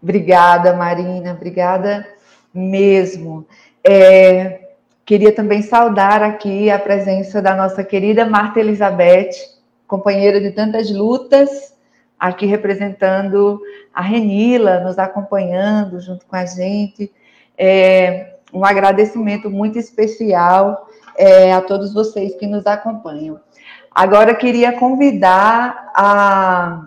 Obrigada, 0.00 0.76
Marina, 0.76 1.32
obrigada 1.32 2.06
mesmo. 2.54 3.44
É, 3.82 4.66
Queria 5.06 5.30
também 5.30 5.62
saudar 5.62 6.20
aqui 6.20 6.68
a 6.68 6.80
presença 6.80 7.40
da 7.40 7.54
nossa 7.54 7.84
querida 7.84 8.26
Marta 8.26 8.58
Elizabeth, 8.58 9.30
companheira 9.86 10.40
de 10.40 10.50
tantas 10.50 10.90
lutas, 10.90 11.72
aqui 12.18 12.44
representando 12.44 13.60
a 13.94 14.02
Renila, 14.02 14.80
nos 14.80 14.98
acompanhando 14.98 16.00
junto 16.00 16.26
com 16.26 16.34
a 16.34 16.44
gente. 16.44 17.12
É, 17.56 18.34
um 18.52 18.64
agradecimento 18.64 19.48
muito 19.48 19.78
especial 19.78 20.88
é, 21.18 21.52
a 21.52 21.60
todos 21.60 21.92
vocês 21.92 22.34
que 22.36 22.46
nos 22.46 22.66
acompanham. 22.66 23.40
Agora 23.90 24.34
queria 24.34 24.72
convidar 24.72 25.90
a 25.94 26.86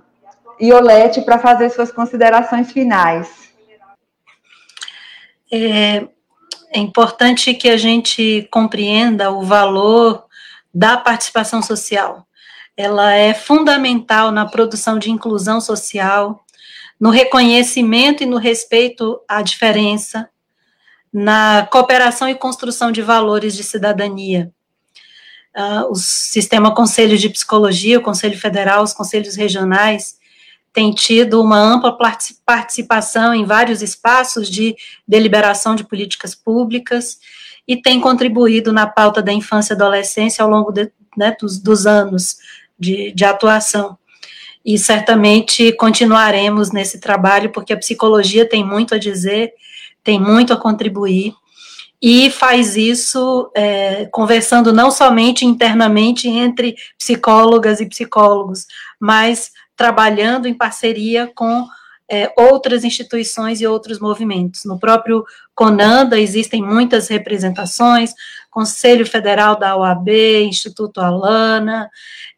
Iolete 0.61 1.21
para 1.21 1.39
fazer 1.39 1.69
suas 1.69 1.91
considerações 1.91 2.71
finais. 2.71 3.49
É, 5.51 6.07
é 6.71 6.79
importante 6.79 7.53
que 7.53 7.69
a 7.69 7.77
gente 7.77 8.47
compreenda 8.51 9.31
o 9.31 9.41
valor 9.41 10.25
da 10.73 10.97
participação 10.97 11.61
social. 11.61 12.27
Ela 12.77 13.13
é 13.13 13.33
fundamental 13.33 14.31
na 14.31 14.45
produção 14.45 14.99
de 14.99 15.09
inclusão 15.09 15.59
social, 15.59 16.45
no 16.99 17.09
reconhecimento 17.09 18.23
e 18.23 18.25
no 18.25 18.37
respeito 18.37 19.19
à 19.27 19.41
diferença, 19.41 20.29
na 21.11 21.67
cooperação 21.71 22.29
e 22.29 22.35
construção 22.35 22.91
de 22.91 23.01
valores 23.01 23.55
de 23.55 23.63
cidadania. 23.63 24.51
Uh, 25.55 25.91
o 25.91 25.95
sistema 25.95 26.73
Conselho 26.73 27.17
de 27.17 27.29
Psicologia, 27.29 27.99
o 27.99 28.03
Conselho 28.03 28.37
Federal, 28.37 28.83
os 28.83 28.93
conselhos 28.93 29.35
regionais 29.35 30.19
tem 30.71 30.93
tido 30.93 31.41
uma 31.41 31.57
ampla 31.57 31.97
participação 32.45 33.33
em 33.33 33.43
vários 33.43 33.81
espaços 33.81 34.49
de 34.49 34.75
deliberação 35.07 35.75
de 35.75 35.83
políticas 35.83 36.35
públicas 36.35 37.19
e 37.67 37.75
tem 37.75 37.99
contribuído 37.99 38.71
na 38.71 38.87
pauta 38.87 39.21
da 39.21 39.33
infância 39.33 39.73
e 39.73 39.75
adolescência 39.75 40.43
ao 40.43 40.49
longo 40.49 40.71
de, 40.71 40.91
né, 41.17 41.35
dos, 41.39 41.59
dos, 41.59 41.85
anos 41.85 42.37
de, 42.77 43.11
de 43.11 43.25
atuação. 43.25 43.97
E 44.63 44.77
certamente 44.77 45.71
continuaremos 45.73 46.71
nesse 46.71 46.99
trabalho, 46.99 47.51
porque 47.51 47.73
a 47.73 47.77
psicologia 47.77 48.47
tem 48.47 48.63
muito 48.63 48.93
a 48.93 48.97
dizer, 48.97 49.53
tem 50.09 50.19
muito 50.19 50.51
a 50.51 50.57
contribuir, 50.57 51.35
e 52.01 52.31
faz 52.31 52.75
isso 52.75 53.51
é, 53.55 54.07
conversando 54.07 54.73
não 54.73 54.89
somente 54.89 55.45
internamente 55.45 56.27
entre 56.27 56.75
psicólogas 56.97 57.79
e 57.79 57.85
psicólogos, 57.85 58.65
mas 58.99 59.51
trabalhando 59.75 60.47
em 60.47 60.53
parceria 60.55 61.31
com 61.35 61.67
é, 62.09 62.33
outras 62.35 62.83
instituições 62.83 63.61
e 63.61 63.67
outros 63.67 63.99
movimentos. 63.99 64.65
No 64.65 64.79
próprio 64.79 65.23
CONANDA 65.53 66.19
existem 66.19 66.59
muitas 66.59 67.07
representações, 67.07 68.11
Conselho 68.49 69.05
Federal 69.05 69.59
da 69.59 69.77
OAB, 69.77 70.09
Instituto 70.41 71.01
Alana, 71.01 71.87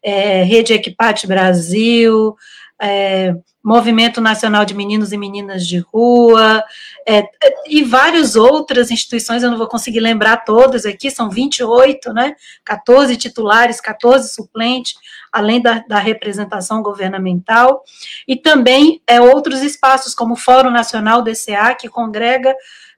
é, 0.02 0.42
Rede 0.42 0.74
Equipate 0.74 1.26
Brasil, 1.26 2.36
é, 2.80 3.34
Movimento 3.62 4.20
Nacional 4.20 4.64
de 4.64 4.74
Meninos 4.74 5.12
e 5.12 5.16
Meninas 5.16 5.66
de 5.66 5.78
Rua, 5.78 6.64
é, 7.06 7.24
e 7.66 7.82
várias 7.82 8.34
outras 8.34 8.90
instituições, 8.90 9.42
eu 9.42 9.50
não 9.50 9.58
vou 9.58 9.68
conseguir 9.68 10.00
lembrar 10.00 10.38
todas 10.38 10.84
aqui, 10.84 11.10
são 11.10 11.30
28, 11.30 12.12
né, 12.12 12.34
14 12.64 13.16
titulares, 13.16 13.80
14 13.80 14.34
suplentes, 14.34 14.94
além 15.30 15.60
da, 15.62 15.78
da 15.88 15.98
representação 15.98 16.82
governamental, 16.82 17.84
e 18.26 18.36
também 18.36 19.00
é, 19.06 19.20
outros 19.20 19.62
espaços, 19.62 20.14
como 20.14 20.34
o 20.34 20.36
Fórum 20.36 20.70
Nacional 20.70 21.22
DCA, 21.22 21.74
que 21.78 21.88
congrega 21.88 22.54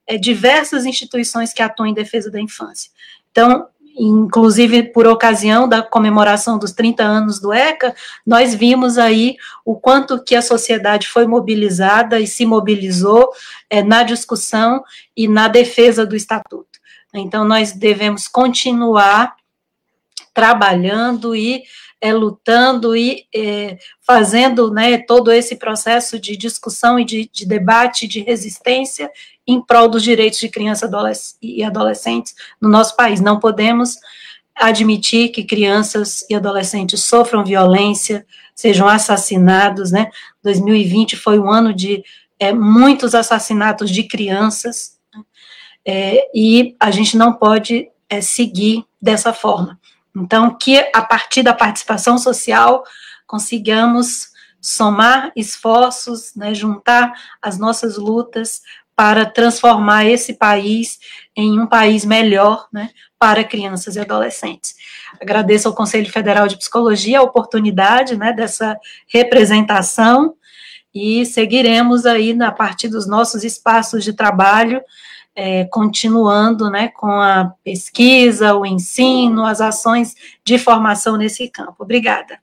é, 0.06 0.16
diversas 0.16 0.86
instituições 0.86 1.52
que 1.52 1.62
atuam 1.62 1.86
em 1.86 1.94
defesa 1.94 2.30
da 2.30 2.40
infância. 2.40 2.90
Então, 3.30 3.66
inclusive 3.96 4.82
por 4.84 5.06
ocasião 5.06 5.68
da 5.68 5.82
comemoração 5.82 6.58
dos 6.58 6.72
30 6.72 7.02
anos 7.02 7.40
do 7.40 7.52
ECA, 7.52 7.94
nós 8.26 8.54
vimos 8.54 8.98
aí 8.98 9.36
o 9.64 9.76
quanto 9.76 10.22
que 10.22 10.34
a 10.34 10.42
sociedade 10.42 11.08
foi 11.08 11.26
mobilizada 11.26 12.18
e 12.20 12.26
se 12.26 12.44
mobilizou 12.44 13.30
é, 13.70 13.82
na 13.82 14.02
discussão 14.02 14.82
e 15.16 15.28
na 15.28 15.48
defesa 15.48 16.04
do 16.04 16.16
estatuto. 16.16 16.80
Então, 17.14 17.44
nós 17.44 17.72
devemos 17.72 18.26
continuar 18.26 19.36
trabalhando 20.32 21.36
e 21.36 21.62
é, 22.00 22.12
lutando 22.12 22.94
e 22.94 23.24
é, 23.34 23.78
fazendo 24.02 24.70
né, 24.70 24.98
todo 24.98 25.32
esse 25.32 25.56
processo 25.56 26.18
de 26.18 26.36
discussão 26.36 26.98
e 26.98 27.04
de, 27.04 27.30
de 27.32 27.46
debate, 27.46 28.06
de 28.06 28.20
resistência 28.20 29.10
em 29.46 29.60
prol 29.60 29.88
dos 29.88 30.02
direitos 30.02 30.38
de 30.38 30.48
crianças 30.48 31.36
e 31.40 31.62
adolescentes 31.62 32.34
no 32.60 32.68
nosso 32.68 32.96
país. 32.96 33.20
Não 33.20 33.38
podemos 33.38 33.96
admitir 34.54 35.30
que 35.30 35.44
crianças 35.44 36.24
e 36.30 36.34
adolescentes 36.34 37.02
sofram 37.02 37.44
violência, 37.44 38.24
sejam 38.54 38.88
assassinados, 38.88 39.90
né? 39.90 40.10
2020 40.42 41.16
foi 41.16 41.38
um 41.38 41.50
ano 41.50 41.74
de 41.74 42.04
é, 42.38 42.52
muitos 42.52 43.14
assassinatos 43.14 43.90
de 43.90 44.04
crianças, 44.04 44.94
é, 45.84 46.30
e 46.34 46.74
a 46.80 46.90
gente 46.90 47.16
não 47.16 47.34
pode 47.34 47.88
é, 48.08 48.20
seguir 48.20 48.84
dessa 49.00 49.32
forma. 49.32 49.78
Então, 50.16 50.56
que 50.56 50.78
a 50.94 51.02
partir 51.02 51.42
da 51.42 51.52
participação 51.52 52.16
social 52.16 52.84
consigamos 53.26 54.32
somar 54.60 55.30
esforços, 55.36 56.34
né, 56.34 56.54
juntar 56.54 57.12
as 57.42 57.58
nossas 57.58 57.98
lutas 57.98 58.62
para 58.96 59.26
transformar 59.26 60.04
esse 60.04 60.34
país 60.34 60.98
em 61.36 61.58
um 61.58 61.66
país 61.66 62.04
melhor, 62.04 62.68
né, 62.72 62.90
para 63.18 63.42
crianças 63.42 63.96
e 63.96 64.00
adolescentes. 64.00 64.74
Agradeço 65.20 65.68
ao 65.68 65.74
Conselho 65.74 66.10
Federal 66.10 66.46
de 66.46 66.56
Psicologia 66.56 67.18
a 67.18 67.22
oportunidade, 67.22 68.16
né, 68.16 68.32
dessa 68.32 68.78
representação 69.08 70.34
e 70.94 71.26
seguiremos 71.26 72.06
aí 72.06 72.32
na 72.34 72.52
partir 72.52 72.88
dos 72.88 73.06
nossos 73.06 73.42
espaços 73.42 74.04
de 74.04 74.12
trabalho, 74.12 74.80
é, 75.34 75.64
continuando, 75.64 76.70
né, 76.70 76.88
com 76.88 77.10
a 77.10 77.52
pesquisa, 77.64 78.54
o 78.54 78.64
ensino, 78.64 79.44
as 79.44 79.60
ações 79.60 80.14
de 80.44 80.56
formação 80.56 81.16
nesse 81.16 81.48
campo. 81.48 81.74
Obrigada. 81.80 82.38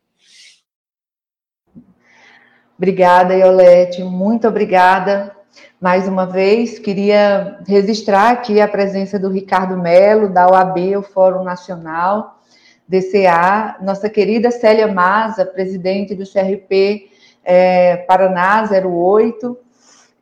Obrigada, 2.77 3.35
Iolete, 3.35 4.03
muito 4.03 4.47
obrigada 4.47 5.40
mais 5.81 6.07
uma 6.07 6.27
vez, 6.27 6.77
queria 6.77 7.57
registrar 7.67 8.29
aqui 8.29 8.61
a 8.61 8.67
presença 8.67 9.17
do 9.17 9.29
Ricardo 9.29 9.75
Melo, 9.75 10.29
da 10.29 10.47
OAB, 10.47 10.95
o 10.95 11.01
Fórum 11.01 11.43
Nacional, 11.43 12.39
DCA, 12.87 13.77
nossa 13.81 14.07
querida 14.07 14.51
Célia 14.51 14.87
Maza, 14.87 15.43
presidente 15.43 16.13
do 16.13 16.23
CRP 16.23 17.09
é, 17.43 17.97
Paraná 17.97 18.63
08, 18.63 19.57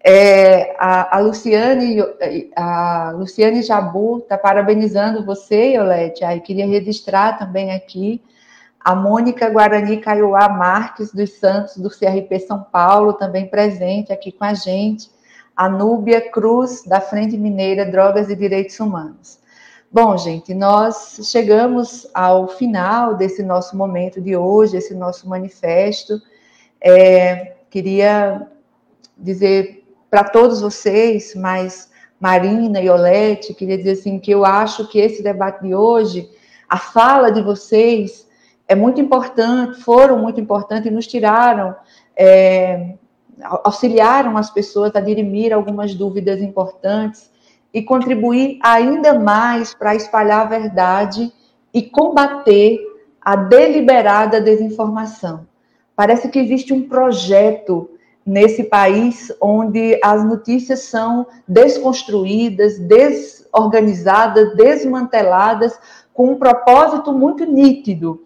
é, 0.01 0.77
a, 0.79 1.17
a, 1.17 1.19
Luciane, 1.19 1.97
a 2.55 3.11
Luciane 3.17 3.61
Jabu 3.61 4.19
está 4.19 4.37
parabenizando 4.37 5.25
você, 5.25 5.73
Iolete, 5.73 6.23
aí 6.23 6.39
queria 6.39 6.65
registrar 6.65 7.37
também 7.37 7.73
aqui 7.73 8.23
a 8.79 8.95
Mônica 8.95 9.49
Guarani 9.49 9.97
Caiuá 9.97 10.47
Marques 10.47 11.11
dos 11.11 11.31
Santos, 11.31 11.75
do 11.75 11.89
CRP 11.89 12.39
São 12.39 12.63
Paulo, 12.63 13.11
também 13.11 13.45
presente 13.49 14.13
aqui 14.13 14.31
com 14.31 14.45
a 14.45 14.53
gente, 14.53 15.18
a 15.59 15.67
Núbia 15.67 16.21
Cruz, 16.21 16.83
da 16.85 17.01
Frente 17.01 17.37
Mineira 17.37 17.85
Drogas 17.85 18.29
e 18.29 18.35
Direitos 18.35 18.79
Humanos. 18.79 19.39
Bom, 19.91 20.15
gente, 20.15 20.53
nós 20.53 21.19
chegamos 21.23 22.07
ao 22.13 22.47
final 22.47 23.15
desse 23.15 23.43
nosso 23.43 23.75
momento 23.75 24.21
de 24.21 24.37
hoje, 24.37 24.77
esse 24.77 24.95
nosso 24.95 25.27
manifesto. 25.27 26.13
É, 26.79 27.55
queria 27.69 28.47
dizer 29.17 29.83
para 30.09 30.23
todos 30.23 30.61
vocês, 30.61 31.35
mas 31.35 31.91
Marina 32.21 32.79
e 32.79 32.89
Olete, 32.89 33.53
queria 33.53 33.77
dizer 33.77 33.99
assim 33.99 34.17
que 34.17 34.31
eu 34.31 34.45
acho 34.45 34.87
que 34.87 34.97
esse 34.97 35.21
debate 35.21 35.61
de 35.61 35.75
hoje, 35.75 36.29
a 36.69 36.77
fala 36.77 37.33
de 37.33 37.41
vocês 37.41 38.25
é 38.65 38.75
muito 38.75 39.01
importante, 39.01 39.81
foram 39.81 40.19
muito 40.19 40.39
importantes 40.39 40.85
e 40.89 40.93
nos 40.93 41.05
tiraram, 41.05 41.75
é, 42.15 42.93
auxiliaram 43.41 44.37
as 44.37 44.49
pessoas 44.49 44.95
a 44.95 44.99
dirimir 44.99 45.53
algumas 45.53 45.95
dúvidas 45.95 46.41
importantes 46.41 47.29
e 47.73 47.81
contribuir 47.81 48.59
ainda 48.61 49.17
mais 49.17 49.73
para 49.73 49.95
espalhar 49.95 50.41
a 50.41 50.49
verdade 50.49 51.31
e 51.73 51.83
combater 51.83 52.79
a 53.21 53.35
deliberada 53.35 54.41
desinformação. 54.41 55.47
Parece 55.95 56.29
que 56.29 56.39
existe 56.39 56.73
um 56.73 56.87
projeto 56.87 57.89
nesse 58.25 58.63
país 58.63 59.31
onde 59.41 59.99
as 60.03 60.23
notícias 60.23 60.81
são 60.81 61.27
desconstruídas, 61.47 62.79
desorganizadas, 62.79 64.55
desmanteladas, 64.55 65.77
com 66.13 66.31
um 66.31 66.35
propósito 66.35 67.11
muito 67.11 67.45
nítido, 67.45 68.23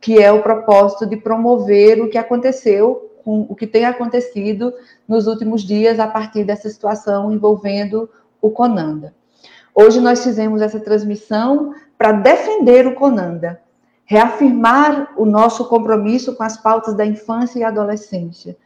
que 0.00 0.22
é 0.22 0.30
o 0.30 0.42
propósito 0.42 1.06
de 1.06 1.16
promover 1.16 2.00
o 2.00 2.08
que 2.08 2.18
aconteceu, 2.18 3.10
com 3.24 3.46
o 3.48 3.54
que 3.54 3.66
tem 3.66 3.84
acontecido 3.84 4.72
nos 5.08 5.26
últimos 5.26 5.62
dias 5.62 5.98
a 5.98 6.06
partir 6.06 6.44
dessa 6.44 6.68
situação 6.68 7.32
envolvendo 7.32 8.08
o 8.40 8.50
Conanda. 8.50 9.14
Hoje 9.74 10.00
nós 10.00 10.22
fizemos 10.22 10.60
essa 10.60 10.78
transmissão 10.78 11.74
para 11.96 12.12
defender 12.12 12.86
o 12.86 12.94
Conanda, 12.94 13.60
reafirmar 14.04 15.12
o 15.16 15.24
nosso 15.24 15.66
compromisso 15.68 16.36
com 16.36 16.42
as 16.42 16.56
pautas 16.56 16.94
da 16.94 17.06
infância 17.06 17.58
e 17.58 17.64
adolescência, 17.64 18.56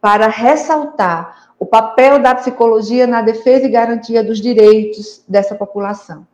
para 0.00 0.28
ressaltar 0.28 1.50
o 1.58 1.66
papel 1.66 2.18
da 2.18 2.34
psicologia 2.34 3.06
na 3.06 3.22
defesa 3.22 3.66
e 3.66 3.70
garantia 3.70 4.24
dos 4.24 4.40
direitos 4.40 5.22
dessa 5.28 5.54
população. 5.54 6.26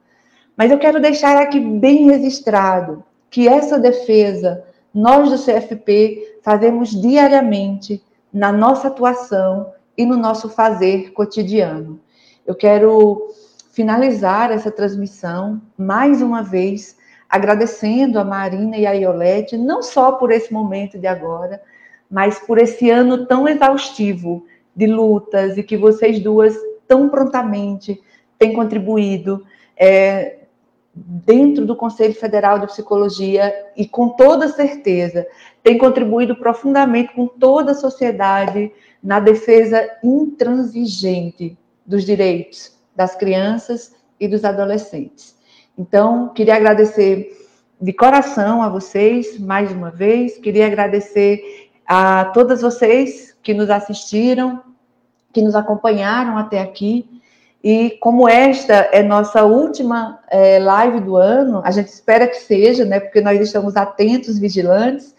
Mas 0.56 0.70
eu 0.70 0.78
quero 0.78 1.00
deixar 1.00 1.36
aqui 1.38 1.58
bem 1.58 2.06
registrado 2.06 3.02
que 3.30 3.48
essa 3.48 3.78
defesa 3.78 4.62
nós 4.94 5.30
do 5.30 5.44
CFP 5.44 6.38
fazemos 6.42 6.90
diariamente 6.90 8.02
na 8.32 8.52
nossa 8.52 8.88
atuação 8.88 9.72
e 9.96 10.04
no 10.04 10.16
nosso 10.16 10.48
fazer 10.48 11.12
cotidiano. 11.12 12.00
Eu 12.46 12.54
quero 12.54 13.28
finalizar 13.72 14.50
essa 14.50 14.70
transmissão 14.70 15.60
mais 15.76 16.20
uma 16.20 16.42
vez 16.42 16.96
agradecendo 17.28 18.18
a 18.18 18.24
Marina 18.24 18.76
e 18.76 18.86
a 18.86 18.92
Iolete, 18.92 19.56
não 19.56 19.82
só 19.82 20.12
por 20.12 20.30
esse 20.30 20.52
momento 20.52 20.98
de 20.98 21.06
agora, 21.06 21.62
mas 22.10 22.38
por 22.38 22.58
esse 22.58 22.90
ano 22.90 23.26
tão 23.26 23.48
exaustivo 23.48 24.44
de 24.76 24.86
lutas 24.86 25.56
e 25.56 25.62
que 25.62 25.76
vocês 25.76 26.20
duas 26.20 26.54
tão 26.86 27.08
prontamente 27.08 27.98
têm 28.38 28.52
contribuído 28.52 29.42
é, 29.74 30.40
dentro 30.94 31.64
do 31.64 31.74
Conselho 31.74 32.14
Federal 32.14 32.58
de 32.58 32.66
Psicologia 32.66 33.52
e 33.76 33.86
com 33.86 34.10
toda 34.10 34.48
certeza 34.48 35.26
tem 35.62 35.78
contribuído 35.78 36.36
profundamente 36.36 37.14
com 37.14 37.26
toda 37.26 37.72
a 37.72 37.74
sociedade 37.74 38.70
na 39.02 39.18
defesa 39.18 39.88
intransigente 40.02 41.56
dos 41.86 42.04
direitos 42.04 42.76
das 42.94 43.16
crianças 43.16 43.94
e 44.20 44.28
dos 44.28 44.44
adolescentes. 44.44 45.34
Então, 45.76 46.28
queria 46.28 46.56
agradecer 46.56 47.42
de 47.80 47.92
coração 47.92 48.62
a 48.62 48.68
vocês 48.68 49.38
mais 49.38 49.72
uma 49.72 49.90
vez, 49.90 50.38
queria 50.38 50.66
agradecer 50.66 51.70
a 51.86 52.26
todas 52.26 52.62
vocês 52.62 53.36
que 53.42 53.54
nos 53.54 53.70
assistiram, 53.70 54.62
que 55.32 55.42
nos 55.42 55.54
acompanharam 55.54 56.36
até 56.38 56.60
aqui. 56.60 57.21
E 57.62 57.90
como 58.00 58.28
esta 58.28 58.74
é 58.92 59.02
nossa 59.02 59.44
última 59.44 60.18
é, 60.28 60.58
live 60.58 61.00
do 61.00 61.16
ano, 61.16 61.62
a 61.64 61.70
gente 61.70 61.88
espera 61.88 62.26
que 62.26 62.36
seja, 62.36 62.84
né? 62.84 62.98
Porque 62.98 63.20
nós 63.20 63.40
estamos 63.40 63.76
atentos, 63.76 64.38
vigilantes. 64.38 65.14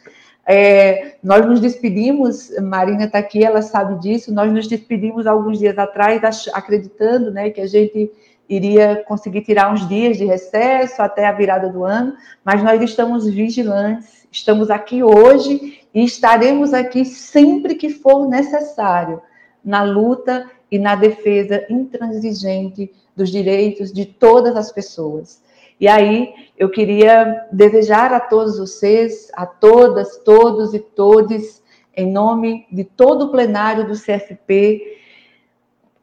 É, 0.46 1.16
nós 1.24 1.46
nos 1.46 1.62
despedimos, 1.62 2.52
Marina 2.60 3.06
está 3.06 3.20
aqui, 3.20 3.46
ela 3.46 3.62
sabe 3.62 3.98
disso. 4.00 4.34
Nós 4.34 4.52
nos 4.52 4.68
despedimos 4.68 5.26
alguns 5.26 5.58
dias 5.58 5.78
atrás, 5.78 6.22
acreditando, 6.54 7.32
né, 7.32 7.50
que 7.50 7.62
a 7.62 7.68
gente 7.68 8.12
iria 8.50 9.04
conseguir 9.08 9.42
tirar 9.42 9.72
uns 9.72 9.88
dias 9.88 10.18
de 10.18 10.26
recesso 10.26 11.02
até 11.02 11.26
a 11.26 11.32
virada 11.32 11.70
do 11.70 11.86
ano, 11.86 12.14
mas 12.44 12.62
nós 12.62 12.82
estamos 12.82 13.26
vigilantes, 13.26 14.28
estamos 14.30 14.70
aqui 14.70 15.02
hoje 15.02 15.80
e 15.94 16.04
estaremos 16.04 16.74
aqui 16.74 17.06
sempre 17.06 17.76
que 17.76 17.90
for 17.90 18.28
necessário 18.28 19.22
na 19.64 19.84
luta 19.84 20.46
e 20.74 20.80
na 20.80 20.96
defesa 20.96 21.64
intransigente 21.70 22.92
dos 23.16 23.30
direitos 23.30 23.94
de 23.94 24.06
todas 24.06 24.56
as 24.56 24.72
pessoas. 24.72 25.40
E 25.80 25.88
aí 25.88 26.34
eu 26.58 26.68
queria 26.68 27.46
desejar 27.52 28.12
a 28.12 28.20
todos 28.20 28.58
vocês, 28.58 29.30
a 29.36 29.46
todas, 29.46 30.18
todos 30.26 30.74
e 30.74 30.80
todes, 30.80 31.62
em 31.96 32.12
nome 32.12 32.66
de 32.72 32.84
todo 32.84 33.26
o 33.26 33.30
plenário 33.30 33.86
do 33.86 33.94
CFP, 33.94 34.98